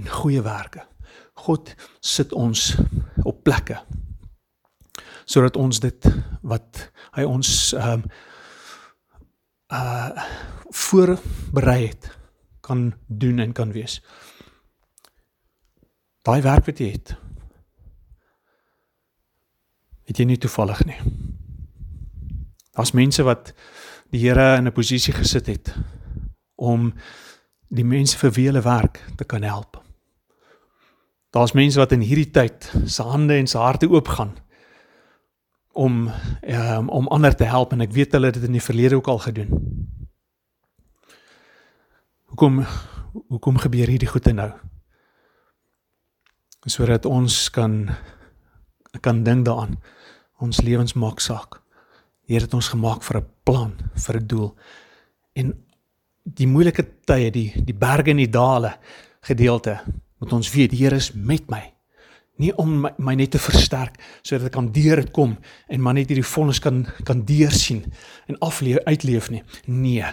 en 0.00 0.08
goeie 0.08 0.44
werke. 0.44 0.84
God 1.44 1.74
sit 2.00 2.32
ons 2.32 2.72
op 3.24 3.42
plekke 3.44 3.80
sodat 5.24 5.56
ons 5.56 5.80
dit 5.80 6.08
wat 6.42 6.90
hy 7.16 7.24
ons 7.24 7.72
ehm 7.72 8.04
um, 8.04 8.08
uh 9.72 10.24
voorberei 10.74 11.86
het 11.86 12.08
kan 12.60 12.94
doen 13.06 13.38
en 13.38 13.52
kan 13.52 13.72
wees. 13.72 14.00
Daai 16.26 16.42
werk 16.42 16.66
wat 16.66 16.80
jy 16.82 16.88
het. 16.90 17.12
Het 20.08 20.18
jy 20.18 20.26
nie 20.26 20.38
toevallig 20.40 20.80
nie. 20.88 20.98
Daar's 22.74 22.94
mense 22.96 23.22
wat 23.22 23.52
die 24.10 24.24
Here 24.24 24.56
in 24.56 24.66
'n 24.66 24.72
posisie 24.72 25.14
gesit 25.14 25.46
het 25.46 25.74
om 26.54 26.92
die 27.68 27.84
mense 27.84 28.18
vir 28.18 28.30
wie 28.30 28.46
hulle 28.46 28.62
werk 28.62 29.04
te 29.16 29.24
kan 29.24 29.42
help. 29.42 29.82
Daar's 31.30 31.52
mense 31.52 31.78
wat 31.78 31.92
in 31.92 32.00
hierdie 32.00 32.30
tyd 32.30 32.72
se 32.86 33.02
hande 33.02 33.34
en 33.34 33.46
se 33.46 33.58
harte 33.58 33.88
oopgaan 33.88 34.36
om 35.74 36.10
um, 36.42 36.88
om 36.88 37.08
ander 37.08 37.34
te 37.34 37.44
help 37.44 37.72
en 37.74 37.82
ek 37.82 37.92
weet 37.92 38.14
hulle 38.14 38.30
het 38.30 38.38
dit 38.38 38.46
in 38.46 38.58
die 38.58 38.62
verlede 38.62 38.96
ook 38.96 39.10
al 39.10 39.18
gedoen. 39.18 39.50
Hoekom 42.30 42.62
hoekom 43.30 43.58
gebeur 43.62 43.90
hierdie 43.90 44.10
goede 44.10 44.32
nou? 44.34 44.50
Sodat 46.66 47.06
ons 47.06 47.50
kan 47.50 47.90
kan 49.02 49.22
dink 49.26 49.44
daaraan. 49.46 49.76
Ons 50.38 50.62
lewens 50.62 50.94
maak 50.94 51.20
saak. 51.20 51.60
Here 52.30 52.46
het 52.46 52.54
ons 52.54 52.70
gemaak 52.70 53.02
vir 53.02 53.20
'n 53.20 53.26
plan, 53.44 53.72
vir 53.94 54.16
'n 54.20 54.26
doel. 54.26 54.54
En 55.34 55.64
die 56.22 56.46
moeilike 56.46 56.86
tye, 57.04 57.30
die 57.30 57.64
die 57.64 57.74
berge 57.74 58.10
en 58.10 58.16
die 58.16 58.30
dale 58.30 58.78
gedeelte, 59.20 59.80
moet 60.18 60.32
ons 60.32 60.52
weet 60.52 60.70
die 60.70 60.78
Here 60.78 60.96
is 60.96 61.12
met 61.12 61.50
my 61.50 61.73
nie 62.42 62.50
om 62.58 62.70
my, 62.82 62.90
my 62.98 63.14
net 63.18 63.34
te 63.34 63.40
versterk 63.42 63.98
sodat 64.22 64.48
ek 64.48 64.56
kan 64.56 64.70
deur 64.74 65.02
dit 65.02 65.12
kom 65.14 65.36
en 65.70 65.82
maar 65.82 65.94
net 65.94 66.10
hierdie 66.10 66.26
vonnis 66.26 66.60
kan 66.62 66.82
kan 67.06 67.22
deursien 67.26 67.84
en 68.30 68.40
afleef 68.42 68.82
uitleef 68.88 69.30
nie. 69.30 69.44
Nee 69.70 70.08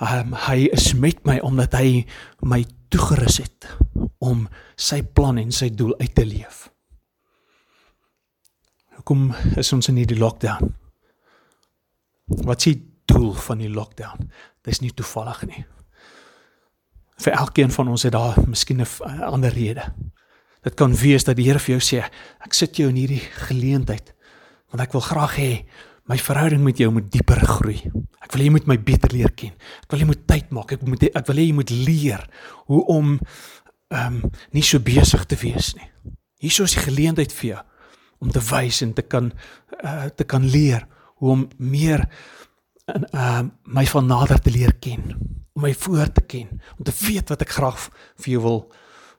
um, 0.00 0.32
hy 0.46 0.70
is 0.72 0.92
met 0.96 1.20
my 1.28 1.38
omdat 1.44 1.76
hy 1.76 2.06
my 2.48 2.62
toegerus 2.92 3.40
het 3.44 3.68
om 4.24 4.46
sy 4.76 5.02
plan 5.02 5.38
en 5.40 5.52
sy 5.52 5.68
doel 5.74 5.92
uit 6.00 6.14
te 6.16 6.24
leef. 6.24 6.66
Hoekom 8.96 9.28
is 9.60 9.72
ons 9.76 9.90
in 9.92 10.00
hierdie 10.00 10.18
lockdown? 10.18 10.72
Wat 12.46 12.58
is 12.64 12.72
die 12.72 12.78
doel 13.06 13.34
van 13.38 13.60
die 13.60 13.70
lockdown? 13.70 14.30
Dis 14.66 14.80
nie 14.82 14.94
toevallig 14.96 15.44
nie. 15.46 15.64
Vir 17.22 17.36
elkeen 17.36 17.70
van 17.72 17.92
ons 17.92 18.04
het 18.08 18.16
daar 18.16 18.40
miskien 18.48 18.80
'n 18.80 19.22
ander 19.28 19.52
rede 19.52 19.92
Dit 20.66 20.74
kan 20.74 20.94
wees 20.98 21.26
dat 21.26 21.38
die 21.38 21.46
Here 21.46 21.62
vir 21.62 21.76
jou 21.76 21.82
sê, 21.84 22.02
ek 22.42 22.56
sit 22.56 22.80
jou 22.80 22.88
in 22.90 22.98
hierdie 22.98 23.22
geleentheid 23.46 24.12
want 24.72 24.82
ek 24.82 24.96
wil 24.96 25.04
graag 25.06 25.36
hê 25.38 25.50
my 26.10 26.16
verhouding 26.18 26.64
met 26.66 26.80
jou 26.82 26.88
moet 26.90 27.06
dieper 27.10 27.38
groei. 27.46 27.78
Ek 28.22 28.32
wil 28.34 28.42
hê 28.42 28.48
jy 28.48 28.54
moet 28.56 28.66
my 28.70 28.76
beter 28.82 29.12
leer 29.14 29.30
ken. 29.38 29.52
Ek 29.84 29.94
wil 29.94 30.02
jy 30.02 30.08
moet 30.10 30.24
tyd 30.26 30.50
maak. 30.54 30.74
Ek 30.74 30.82
moet 30.86 31.06
ek 31.06 31.28
wil 31.30 31.38
hê 31.38 31.44
jy 31.46 31.54
moet 31.54 31.70
leer 31.70 32.26
hoe 32.66 32.82
om 32.92 33.14
ehm 33.94 34.18
um, 34.18 34.34
nie 34.50 34.64
so 34.66 34.82
besig 34.82 35.22
te 35.30 35.38
wees 35.38 35.70
nie. 35.78 35.86
Hierso 36.42 36.66
is 36.66 36.74
die 36.74 36.82
geleentheid 36.82 37.34
vir 37.38 37.52
jou 37.52 37.60
om 38.24 38.32
te 38.34 38.42
wys 38.50 38.80
en 38.82 38.94
te 38.96 39.04
kan 39.06 39.30
uh, 39.30 40.08
te 40.10 40.26
kan 40.26 40.42
leer 40.42 40.86
hoe 41.22 41.30
om 41.36 41.44
meer 41.62 42.02
en 42.90 43.06
uh, 43.12 43.44
my 43.70 43.86
van 43.86 44.10
nader 44.10 44.42
te 44.42 44.50
leer 44.54 44.74
ken, 44.82 45.14
om 45.54 45.62
my 45.62 45.72
voor 45.74 46.10
te 46.14 46.22
ken, 46.26 46.50
om 46.78 46.84
te 46.86 46.94
weet 47.06 47.30
wat 47.30 47.42
ek 47.46 47.54
graag 47.54 47.78
vir 48.22 48.32
jou 48.34 48.42
wil 48.44 48.60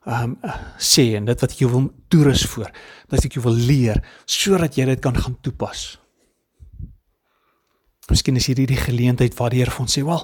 um 0.08 0.38
sê 0.80 1.10
en 1.18 1.26
dit 1.28 1.42
wat 1.44 1.52
ek 1.52 1.62
jou 1.62 1.70
wil 1.72 1.88
toerus 2.12 2.46
voor, 2.48 2.72
dat 3.12 3.26
ek 3.28 3.36
jou 3.36 3.44
wil 3.44 3.58
leer 3.60 4.00
sodat 4.26 4.78
jy 4.80 4.86
dit 4.88 5.02
kan 5.04 5.18
gaan 5.18 5.36
toepas. 5.44 5.98
Miskien 8.08 8.40
is 8.40 8.48
hierdie 8.48 8.70
die 8.70 8.80
geleentheid 8.80 9.36
waar 9.36 9.52
die 9.52 9.60
Here 9.60 9.72
vir 9.72 9.84
ons 9.84 9.98
sê, 9.98 10.04
"Wel, 10.06 10.24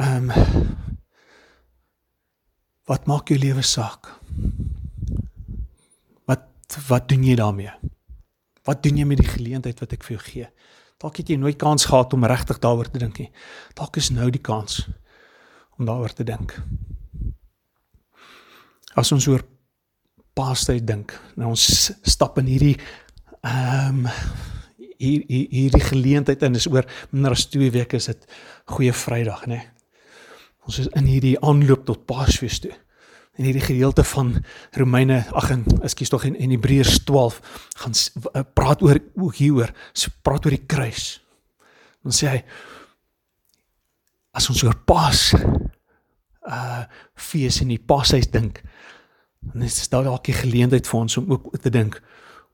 um 0.00 0.32
wat 2.88 3.06
maak 3.06 3.28
jou 3.28 3.38
lewe 3.38 3.62
saak? 3.62 4.08
Wat 6.26 6.48
wat 6.88 7.08
doen 7.08 7.24
jy 7.24 7.36
daarmee? 7.36 7.72
Wat 8.64 8.82
doen 8.82 8.96
jy 8.96 9.04
met 9.04 9.18
die 9.18 9.28
geleentheid 9.28 9.80
wat 9.80 9.92
ek 9.92 10.04
vir 10.04 10.16
jou 10.16 10.24
gee? 10.24 10.48
Dalk 10.98 11.16
het 11.16 11.28
jy 11.28 11.36
nooit 11.36 11.58
kans 11.58 11.84
gehad 11.84 12.12
om 12.12 12.24
regtig 12.24 12.58
daaroor 12.58 12.90
te 12.90 12.98
dink 12.98 13.18
nie. 13.18 13.30
Dalk 13.74 13.96
is 13.96 14.10
nou 14.10 14.30
die 14.30 14.40
kans 14.40 14.88
om 15.78 15.84
daaroor 15.84 16.12
te 16.12 16.24
dink 16.24 16.62
as 18.96 19.12
ons 19.12 19.28
oor 19.32 19.44
Paastyd 20.32 20.86
dink, 20.88 21.12
nou 21.36 21.50
ons 21.52 21.64
stap 22.08 22.38
in 22.40 22.48
hierdie 22.48 22.76
ehm 23.42 24.06
um, 24.06 24.08
hier, 25.02 25.24
hier 25.26 25.48
hierdie 25.50 25.82
geleentheid 25.82 26.42
en 26.46 26.56
is 26.56 26.68
oor 26.70 26.86
minder 27.10 27.34
as 27.34 27.48
2 27.50 27.72
weke 27.74 27.98
is 27.98 28.06
dit 28.08 28.26
Goeie 28.70 28.94
Vrydag, 28.94 29.46
nê. 29.50 29.58
Nee. 29.58 29.68
Ons 30.68 30.78
is 30.78 30.88
in 30.98 31.08
hierdie 31.10 31.34
aanloop 31.42 31.86
tot 31.88 32.04
Paasfees 32.06 32.60
toe. 32.62 32.72
In 33.40 33.48
hierdie 33.48 33.64
gedeelte 33.64 34.04
van 34.06 34.36
Romeine, 34.78 35.22
ag 35.34 35.48
en 35.50 35.64
ekskuus 35.82 36.12
tog 36.12 36.26
in, 36.28 36.36
in 36.38 36.52
Hebreërs 36.54 37.00
12 37.08 37.40
gaan 37.82 37.96
uh, 37.96 38.44
praat 38.54 38.84
oor 38.84 39.00
ook 39.18 39.40
hieroor, 39.40 39.72
praat 40.22 40.46
oor 40.46 40.54
die 40.54 40.66
kruis. 40.68 41.16
Dan 42.04 42.14
sê 42.14 42.30
hy 42.30 42.40
as 44.38 44.48
ons 44.52 44.62
oor 44.64 44.78
Paas 44.86 45.32
uh 46.48 46.84
fees 47.14 47.60
in 47.60 47.68
die 47.68 47.78
pashuis 47.78 48.30
dink, 48.30 48.62
dan 49.40 49.62
is 49.62 49.88
daar 49.88 50.04
dalk 50.04 50.28
'n 50.28 50.42
geleentheid 50.42 50.86
vir 50.86 51.00
ons 51.00 51.16
om 51.16 51.30
ook 51.30 51.58
te 51.58 51.70
dink 51.70 52.02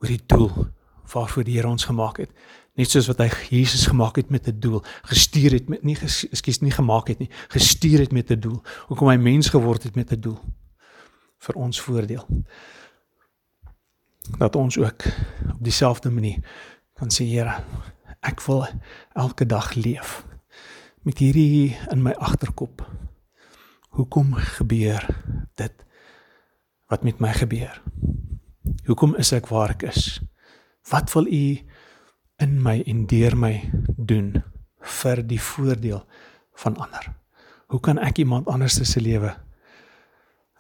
oor 0.01 0.09
die 0.09 0.27
doel 0.27 0.69
waarvoor 1.13 1.45
die 1.45 1.57
Here 1.57 1.69
ons 1.69 1.85
gemaak 1.85 2.17
het. 2.17 2.31
Net 2.75 2.91
soos 2.91 3.07
wat 3.07 3.19
hy 3.19 3.29
Jesus 3.51 3.87
gemaak 3.87 4.17
het 4.17 4.31
met 4.31 4.49
'n 4.49 4.61
doel, 4.61 4.83
gestuur 5.03 5.53
het 5.53 5.69
met 5.69 5.83
nie 5.83 5.97
ekskuus 6.31 6.61
nie 6.61 6.71
gemaak 6.71 7.09
het 7.09 7.19
nie, 7.19 7.31
gestuur 7.49 7.99
het 7.99 8.13
met 8.13 8.31
'n 8.31 8.41
doel. 8.41 8.63
Hoekom 8.87 9.09
hy 9.09 9.17
mens 9.17 9.49
geword 9.49 9.83
het 9.83 9.95
met 9.95 10.13
'n 10.13 10.21
doel 10.21 10.39
vir 11.39 11.55
ons 11.55 11.81
voordeel. 11.81 12.27
Dat 14.39 14.57
ons 14.57 14.79
ook 14.79 15.05
op 15.53 15.61
dieselfde 15.61 16.11
manier 16.11 16.39
kan 16.95 17.09
sê 17.11 17.25
Here, 17.25 17.65
ek 18.21 18.41
wil 18.43 18.67
elke 19.15 19.47
dag 19.47 19.75
leef 19.75 20.25
met 21.03 21.19
hierdie 21.19 21.77
in 21.91 22.03
my 22.03 22.13
agterkop 22.13 22.83
Hoekom 23.99 24.35
gebeur 24.35 25.03
dit 25.59 25.75
wat 26.87 27.03
met 27.03 27.19
my 27.19 27.33
gebeur? 27.35 27.81
Hoekom 28.87 29.17
is 29.19 29.33
ek 29.35 29.49
waar 29.51 29.73
ek 29.75 29.89
is? 29.91 30.21
Wat 30.87 31.11
wil 31.17 31.27
u 31.27 31.47
in 32.39 32.53
my 32.63 32.77
en 32.87 33.01
deur 33.11 33.35
my 33.35 33.57
doen 33.99 34.37
vir 35.01 35.23
die 35.27 35.41
voordeel 35.43 36.05
van 36.63 36.79
ander? 36.79 37.09
Hoe 37.75 37.81
kan 37.83 37.99
ek 37.99 38.21
iemand 38.23 38.47
anders 38.47 38.79
se 38.79 39.03
lewe 39.03 39.35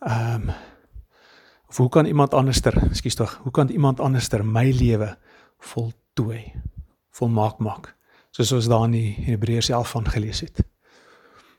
ehm 0.02 0.50
um, 0.50 0.50
of 1.68 1.76
hoe 1.76 1.88
kan 1.92 2.06
iemand 2.08 2.34
anderster, 2.34 2.74
ekskuus 2.88 3.14
tog, 3.14 3.34
hoe 3.44 3.52
kan 3.52 3.68
iemand 3.68 4.00
anderster 4.00 4.42
my 4.44 4.70
lewe 4.72 5.12
voltooi, 5.58 6.40
volmaak 7.12 7.58
maak? 7.62 7.92
Soos 8.34 8.52
ons 8.56 8.70
daar 8.72 8.88
in 8.88 9.14
Hebreërs 9.28 9.68
11 9.68 9.90
van 9.94 10.08
gelees 10.08 10.40
het. 10.40 10.64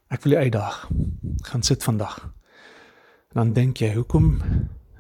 Ek 0.10 0.26
wil 0.26 0.34
jou 0.34 0.44
uitdaag. 0.44 0.78
Gaan 1.52 1.64
sit 1.64 1.84
vandag. 1.86 2.18
En 3.30 3.42
dan 3.44 3.54
dink 3.54 3.78
jy, 3.78 3.92
hoekom 3.94 4.40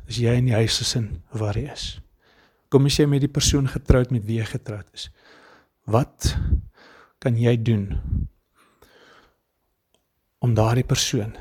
is 0.09 0.19
jy 0.21 0.35
in 0.37 0.49
die 0.51 0.57
huis 0.57 0.77
gesin 0.81 1.09
waar 1.33 1.57
jy 1.57 1.65
is? 1.73 1.85
Kom 2.69 2.85
as 2.85 2.99
jy 2.99 3.07
met 3.09 3.23
die 3.23 3.31
persoon 3.31 3.65
getroud 3.69 4.13
met 4.13 4.27
wie 4.27 4.37
jy 4.37 4.45
getroud 4.51 4.85
is. 4.93 5.07
Wat 5.89 6.35
kan 7.19 7.37
jy 7.37 7.55
doen 7.57 7.87
om 10.45 10.53
daardie 10.53 10.85
persoon 10.85 11.33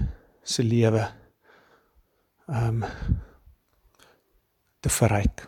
se 0.42 0.64
lewe 0.64 1.04
ehm 2.48 2.82
um, 2.82 2.84
te 4.80 4.88
verryk? 4.94 5.44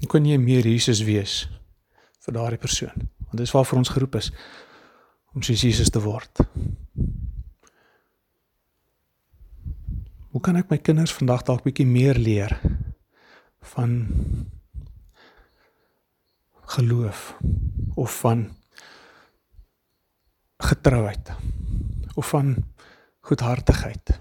Hoe 0.00 0.08
kan 0.08 0.24
jy 0.24 0.38
meer 0.40 0.64
Jesus 0.64 1.02
wees 1.04 1.42
vir 2.24 2.38
daardie 2.38 2.62
persoon? 2.62 3.08
Want 3.28 3.42
dis 3.42 3.52
waarvoor 3.52 3.82
ons 3.82 3.92
geroep 3.92 4.16
is 4.16 4.30
om 5.34 5.42
soos 5.42 5.62
Jesus 5.62 5.90
te 5.90 6.02
word. 6.02 6.42
Hoe 10.30 10.40
kan 10.40 10.56
ek 10.56 10.70
my 10.70 10.78
kinders 10.78 11.14
vandag 11.14 11.46
dalk 11.48 11.64
bietjie 11.66 11.86
meer 11.86 12.18
leer 12.18 12.56
van 13.74 13.96
geloof 16.76 17.34
of 17.98 18.20
van 18.22 18.48
getrouheid? 20.60 21.34
of 22.20 22.28
van 22.28 22.64
goedhartigheid 23.20 24.20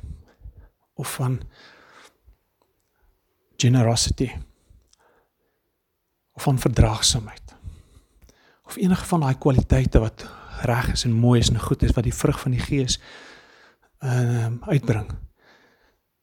of 0.94 1.14
van 1.14 1.42
generosity 3.56 4.32
of 6.32 6.44
van 6.44 6.60
verdraagsaamheid 6.60 7.56
of 8.64 8.76
enige 8.76 9.06
van 9.06 9.20
daai 9.20 9.38
kwaliteite 9.38 10.00
wat 10.00 10.28
reg 10.66 10.92
is 10.92 11.06
en 11.06 11.12
mooi 11.12 11.40
is 11.40 11.50
en 11.50 11.60
goed 11.60 11.84
is 11.84 11.96
wat 11.96 12.04
die 12.04 12.16
vrug 12.16 12.40
van 12.40 12.52
die 12.52 12.64
gees 12.64 13.00
ehm 14.00 14.60
uh, 14.62 14.68
uitbring. 14.68 15.10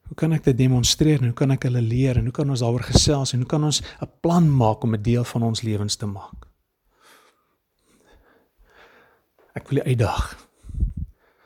Hoe 0.06 0.14
kan 0.14 0.32
ek 0.32 0.44
dit 0.44 0.58
demonstreer 0.58 1.18
en 1.18 1.32
hoe 1.32 1.36
kan 1.36 1.50
ek 1.50 1.66
hulle 1.66 1.82
leer 1.82 2.16
en 2.16 2.28
hoe 2.28 2.34
kan 2.34 2.50
ons 2.50 2.62
daaroor 2.62 2.86
gesels 2.86 3.32
en 3.34 3.42
hoe 3.42 3.50
kan 3.50 3.64
ons 3.64 3.82
'n 3.82 4.10
plan 4.20 4.46
maak 4.56 4.84
om 4.84 4.94
'n 4.94 5.02
deel 5.02 5.24
van 5.24 5.42
ons 5.42 5.62
lewens 5.62 5.96
te 5.96 6.06
maak? 6.06 6.46
Ek 9.54 9.68
wil 9.68 9.82
uitdaag. 9.82 10.46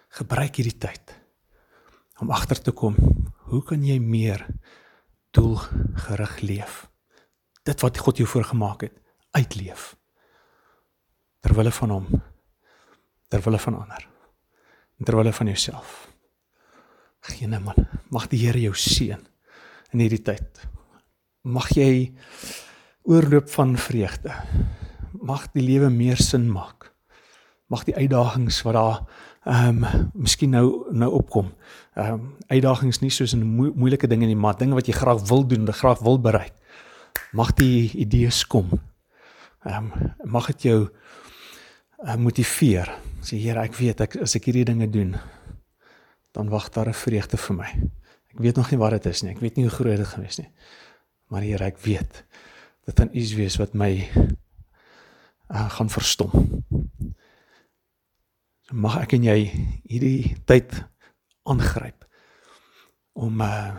Gebruik 0.08 0.56
hierdie 0.56 0.78
tyd 0.78 1.16
om 2.20 2.30
agter 2.30 2.60
te 2.60 2.72
kom, 2.72 2.96
hoe 3.48 3.62
kan 3.64 3.84
jy 3.84 3.98
meer 3.98 4.46
doelgerig 5.30 6.40
leef? 6.40 6.90
Dit 7.64 7.80
wat 7.80 7.98
God 7.98 8.16
jou 8.20 8.28
voorgemaak 8.28 8.80
het, 8.80 8.96
uitleef. 9.30 9.96
Ter 11.40 11.54
wille 11.56 11.72
van 11.72 11.90
hom, 11.90 12.06
ter 13.30 13.42
wille 13.46 13.58
van 13.62 13.78
ander, 13.78 14.06
en 14.98 15.06
ter 15.06 15.16
wille 15.16 15.32
van 15.32 15.46
jouself. 15.46 16.08
Geen 17.20 17.56
man, 17.62 17.86
mag 18.10 18.28
die 18.32 18.40
Here 18.42 18.60
jou 18.60 18.74
seën 18.74 19.20
in 19.92 20.02
hierdie 20.02 20.22
tyd. 20.24 20.62
Mag 21.42 21.70
jy 21.76 22.12
oorloop 23.08 23.48
van 23.50 23.76
vreugde. 23.80 24.34
Mag 25.20 25.48
die 25.54 25.64
lewe 25.64 25.90
meer 25.92 26.20
sin 26.20 26.48
maak. 26.52 26.90
Mag 27.70 27.84
die 27.86 27.96
uitdagings 27.96 28.62
wat 28.66 28.78
daar 28.78 29.02
ehm 29.48 29.84
um, 29.84 30.08
miskien 30.20 30.50
nou 30.52 30.86
nou 30.92 31.10
opkom. 31.16 31.52
Ehm 31.96 32.12
um, 32.12 32.24
uitdagings 32.48 33.00
nie 33.00 33.10
soos 33.10 33.34
'n 33.34 33.42
moe, 33.42 33.72
moeilike 33.74 34.06
dinge 34.06 34.26
nie, 34.26 34.36
maar 34.36 34.56
dinge 34.56 34.74
wat 34.74 34.86
jy 34.86 34.92
graag 34.92 35.28
wil 35.28 35.46
doen, 35.46 35.64
wat 35.64 35.76
graag 35.76 35.98
wil 35.98 36.20
bereik. 36.20 36.52
Mag 37.32 37.54
die 37.54 37.90
idees 37.96 38.46
kom. 38.46 38.68
Ehm 39.64 39.90
um, 39.92 40.14
mag 40.24 40.46
dit 40.46 40.62
jou 40.62 40.88
motiveer. 42.16 42.90
Sê 43.20 43.36
Here, 43.36 43.60
ek 43.64 43.76
weet 43.76 44.00
ek 44.00 44.16
as 44.24 44.36
ek 44.38 44.48
hierdie 44.48 44.64
dinge 44.64 44.88
doen, 44.90 45.16
dan 46.32 46.48
wag 46.48 46.70
daar 46.72 46.88
'n 46.88 46.96
vreugde 46.96 47.36
vir 47.36 47.56
my. 47.56 47.70
Ek 48.30 48.38
weet 48.38 48.56
nog 48.56 48.70
nie 48.70 48.78
wat 48.78 48.90
dit 48.90 49.06
is 49.06 49.22
nie. 49.22 49.32
Ek 49.32 49.40
weet 49.40 49.56
nie 49.56 49.66
hoe 49.66 49.74
groot 49.74 49.96
dit 49.96 50.06
gaan 50.06 50.22
wees 50.22 50.38
nie. 50.38 50.50
Maar 51.28 51.42
Here, 51.42 51.64
ek 51.64 51.78
weet 51.78 52.24
dit 52.86 52.98
gaan 52.98 53.10
iets 53.12 53.34
wees 53.34 53.56
wat 53.56 53.74
my 53.74 54.08
uh, 55.50 55.70
gaan 55.70 55.90
verstom. 55.90 56.30
So 58.66 58.74
mag 58.74 59.00
ek 59.02 59.12
en 59.18 59.26
jy 59.26 59.38
hierdie 59.90 60.36
tyd 60.46 60.84
aangryp 61.42 62.06
om 63.18 63.40
uh, 63.40 63.76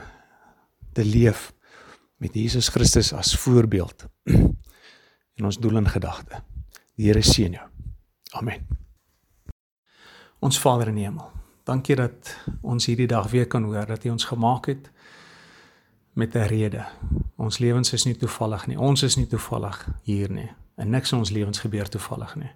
te 0.94 1.04
leef 1.04 1.52
met 2.22 2.36
Jesus 2.36 2.70
Christus 2.70 3.14
as 3.14 3.36
voorbeeld 3.40 4.06
in 5.38 5.48
ons 5.48 5.58
doel 5.58 5.82
en 5.82 5.90
gedagte. 5.90 6.44
Die 6.96 7.08
Here 7.08 7.24
seën 7.24 7.56
jou. 7.58 7.71
Amen. 8.32 8.68
Ons 10.40 10.60
Vader 10.60 10.88
in 10.88 10.96
die 10.96 11.04
hemel. 11.04 11.28
Dankie 11.68 11.96
dat 11.96 12.36
ons 12.62 12.86
hierdie 12.86 13.08
dag 13.08 13.30
weer 13.30 13.48
kan 13.48 13.64
hoor 13.64 13.86
dat 13.86 14.06
U 14.06 14.10
ons 14.10 14.26
gemaak 14.26 14.66
het 14.66 14.92
met 16.14 16.36
'n 16.36 16.48
rede. 16.48 16.86
Ons 17.36 17.58
lewens 17.58 17.94
is 17.94 18.04
nie 18.04 18.16
toevallig 18.16 18.68
nie. 18.68 18.80
Ons 18.80 19.04
is 19.04 19.16
nie 19.16 19.28
toevallig 19.28 19.88
hier 20.04 20.32
nie. 20.32 20.52
En 20.76 20.90
niks 20.90 21.12
in 21.12 21.18
ons 21.18 21.30
lewens 21.30 21.60
gebeur 21.60 21.90
toevallig 21.90 22.36
nie. 22.36 22.52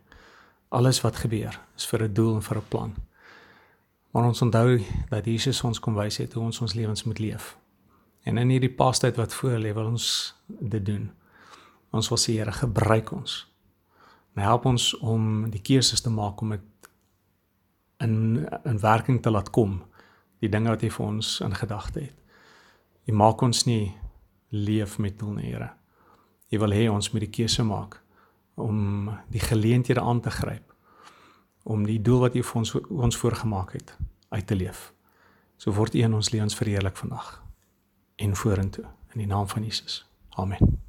Alles 0.69 1.01
wat 1.01 1.15
gebeur 1.15 1.59
is 1.75 1.85
vir 1.85 2.03
'n 2.03 2.13
doel 2.13 2.35
en 2.35 2.41
vir 2.41 2.57
'n 2.57 2.67
plan. 2.67 2.95
Maar 4.11 4.23
ons 4.23 4.41
onthou 4.41 4.81
dat 5.09 5.25
Jesus 5.25 5.61
ons 5.61 5.79
kom 5.79 5.95
wys 5.95 6.17
het 6.17 6.33
hoe 6.33 6.43
ons 6.43 6.61
ons 6.61 6.73
lewens 6.73 7.03
moet 7.03 7.19
leef. 7.19 7.57
En 8.23 8.37
in 8.37 8.49
hierdie 8.49 8.73
pastyd 8.73 9.15
wat 9.15 9.33
voor 9.33 9.59
lê, 9.59 9.73
wil 9.73 9.85
ons 9.85 10.35
dit 10.47 10.85
doen. 10.85 11.11
Ons 11.91 12.09
wil 12.09 12.17
sê 12.17 12.31
Here, 12.37 12.51
gebruik 12.51 13.11
ons. 13.11 13.54
En 14.35 14.43
help 14.43 14.65
ons 14.65 14.93
om 14.99 15.49
die 15.51 15.61
keuses 15.61 16.01
te 16.01 16.11
maak 16.11 16.41
om 16.41 16.55
dit 16.55 16.89
in 18.03 18.45
in 18.63 18.79
werking 18.79 19.21
te 19.23 19.31
laat 19.31 19.49
kom 19.49 19.79
die 20.43 20.51
dinge 20.51 20.69
wat 20.69 20.83
hy 20.83 20.91
vir 20.91 21.05
ons 21.05 21.39
in 21.45 21.55
gedagte 21.55 22.07
het. 22.07 22.15
Hy 23.07 23.13
maak 23.15 23.41
ons 23.45 23.63
nie 23.65 23.95
leef 24.49 24.97
met 24.99 25.17
doel 25.19 25.39
nie, 25.39 25.51
Here. 25.51 25.71
Hy 26.51 26.59
wil 26.61 26.75
hê 26.75 26.87
ons 26.91 27.11
moet 27.13 27.25
die 27.25 27.33
keuse 27.33 27.63
maak 27.63 28.01
om 28.55 29.09
die 29.31 29.43
geleenthede 29.43 30.01
aan 30.01 30.21
te 30.21 30.31
gryp 30.31 30.71
om 31.65 31.85
die 31.85 31.99
doel 32.01 32.27
wat 32.27 32.37
hy 32.37 32.43
vir 32.45 32.61
ons 32.61 32.75
ons 32.77 33.17
voorgemaak 33.17 33.73
het 33.73 33.95
uit 34.29 34.47
te 34.47 34.55
leef. 34.55 34.91
So 35.57 35.73
word 35.73 35.95
U 35.95 36.05
in 36.05 36.13
ons 36.13 36.31
lewens 36.35 36.55
verheerlik 36.55 36.97
vandag 37.01 37.39
en 38.21 38.35
vorentoe 38.37 38.85
in 39.15 39.25
die 39.25 39.31
naam 39.31 39.47
van 39.49 39.63
Jesus. 39.63 40.03
Amen. 40.37 40.84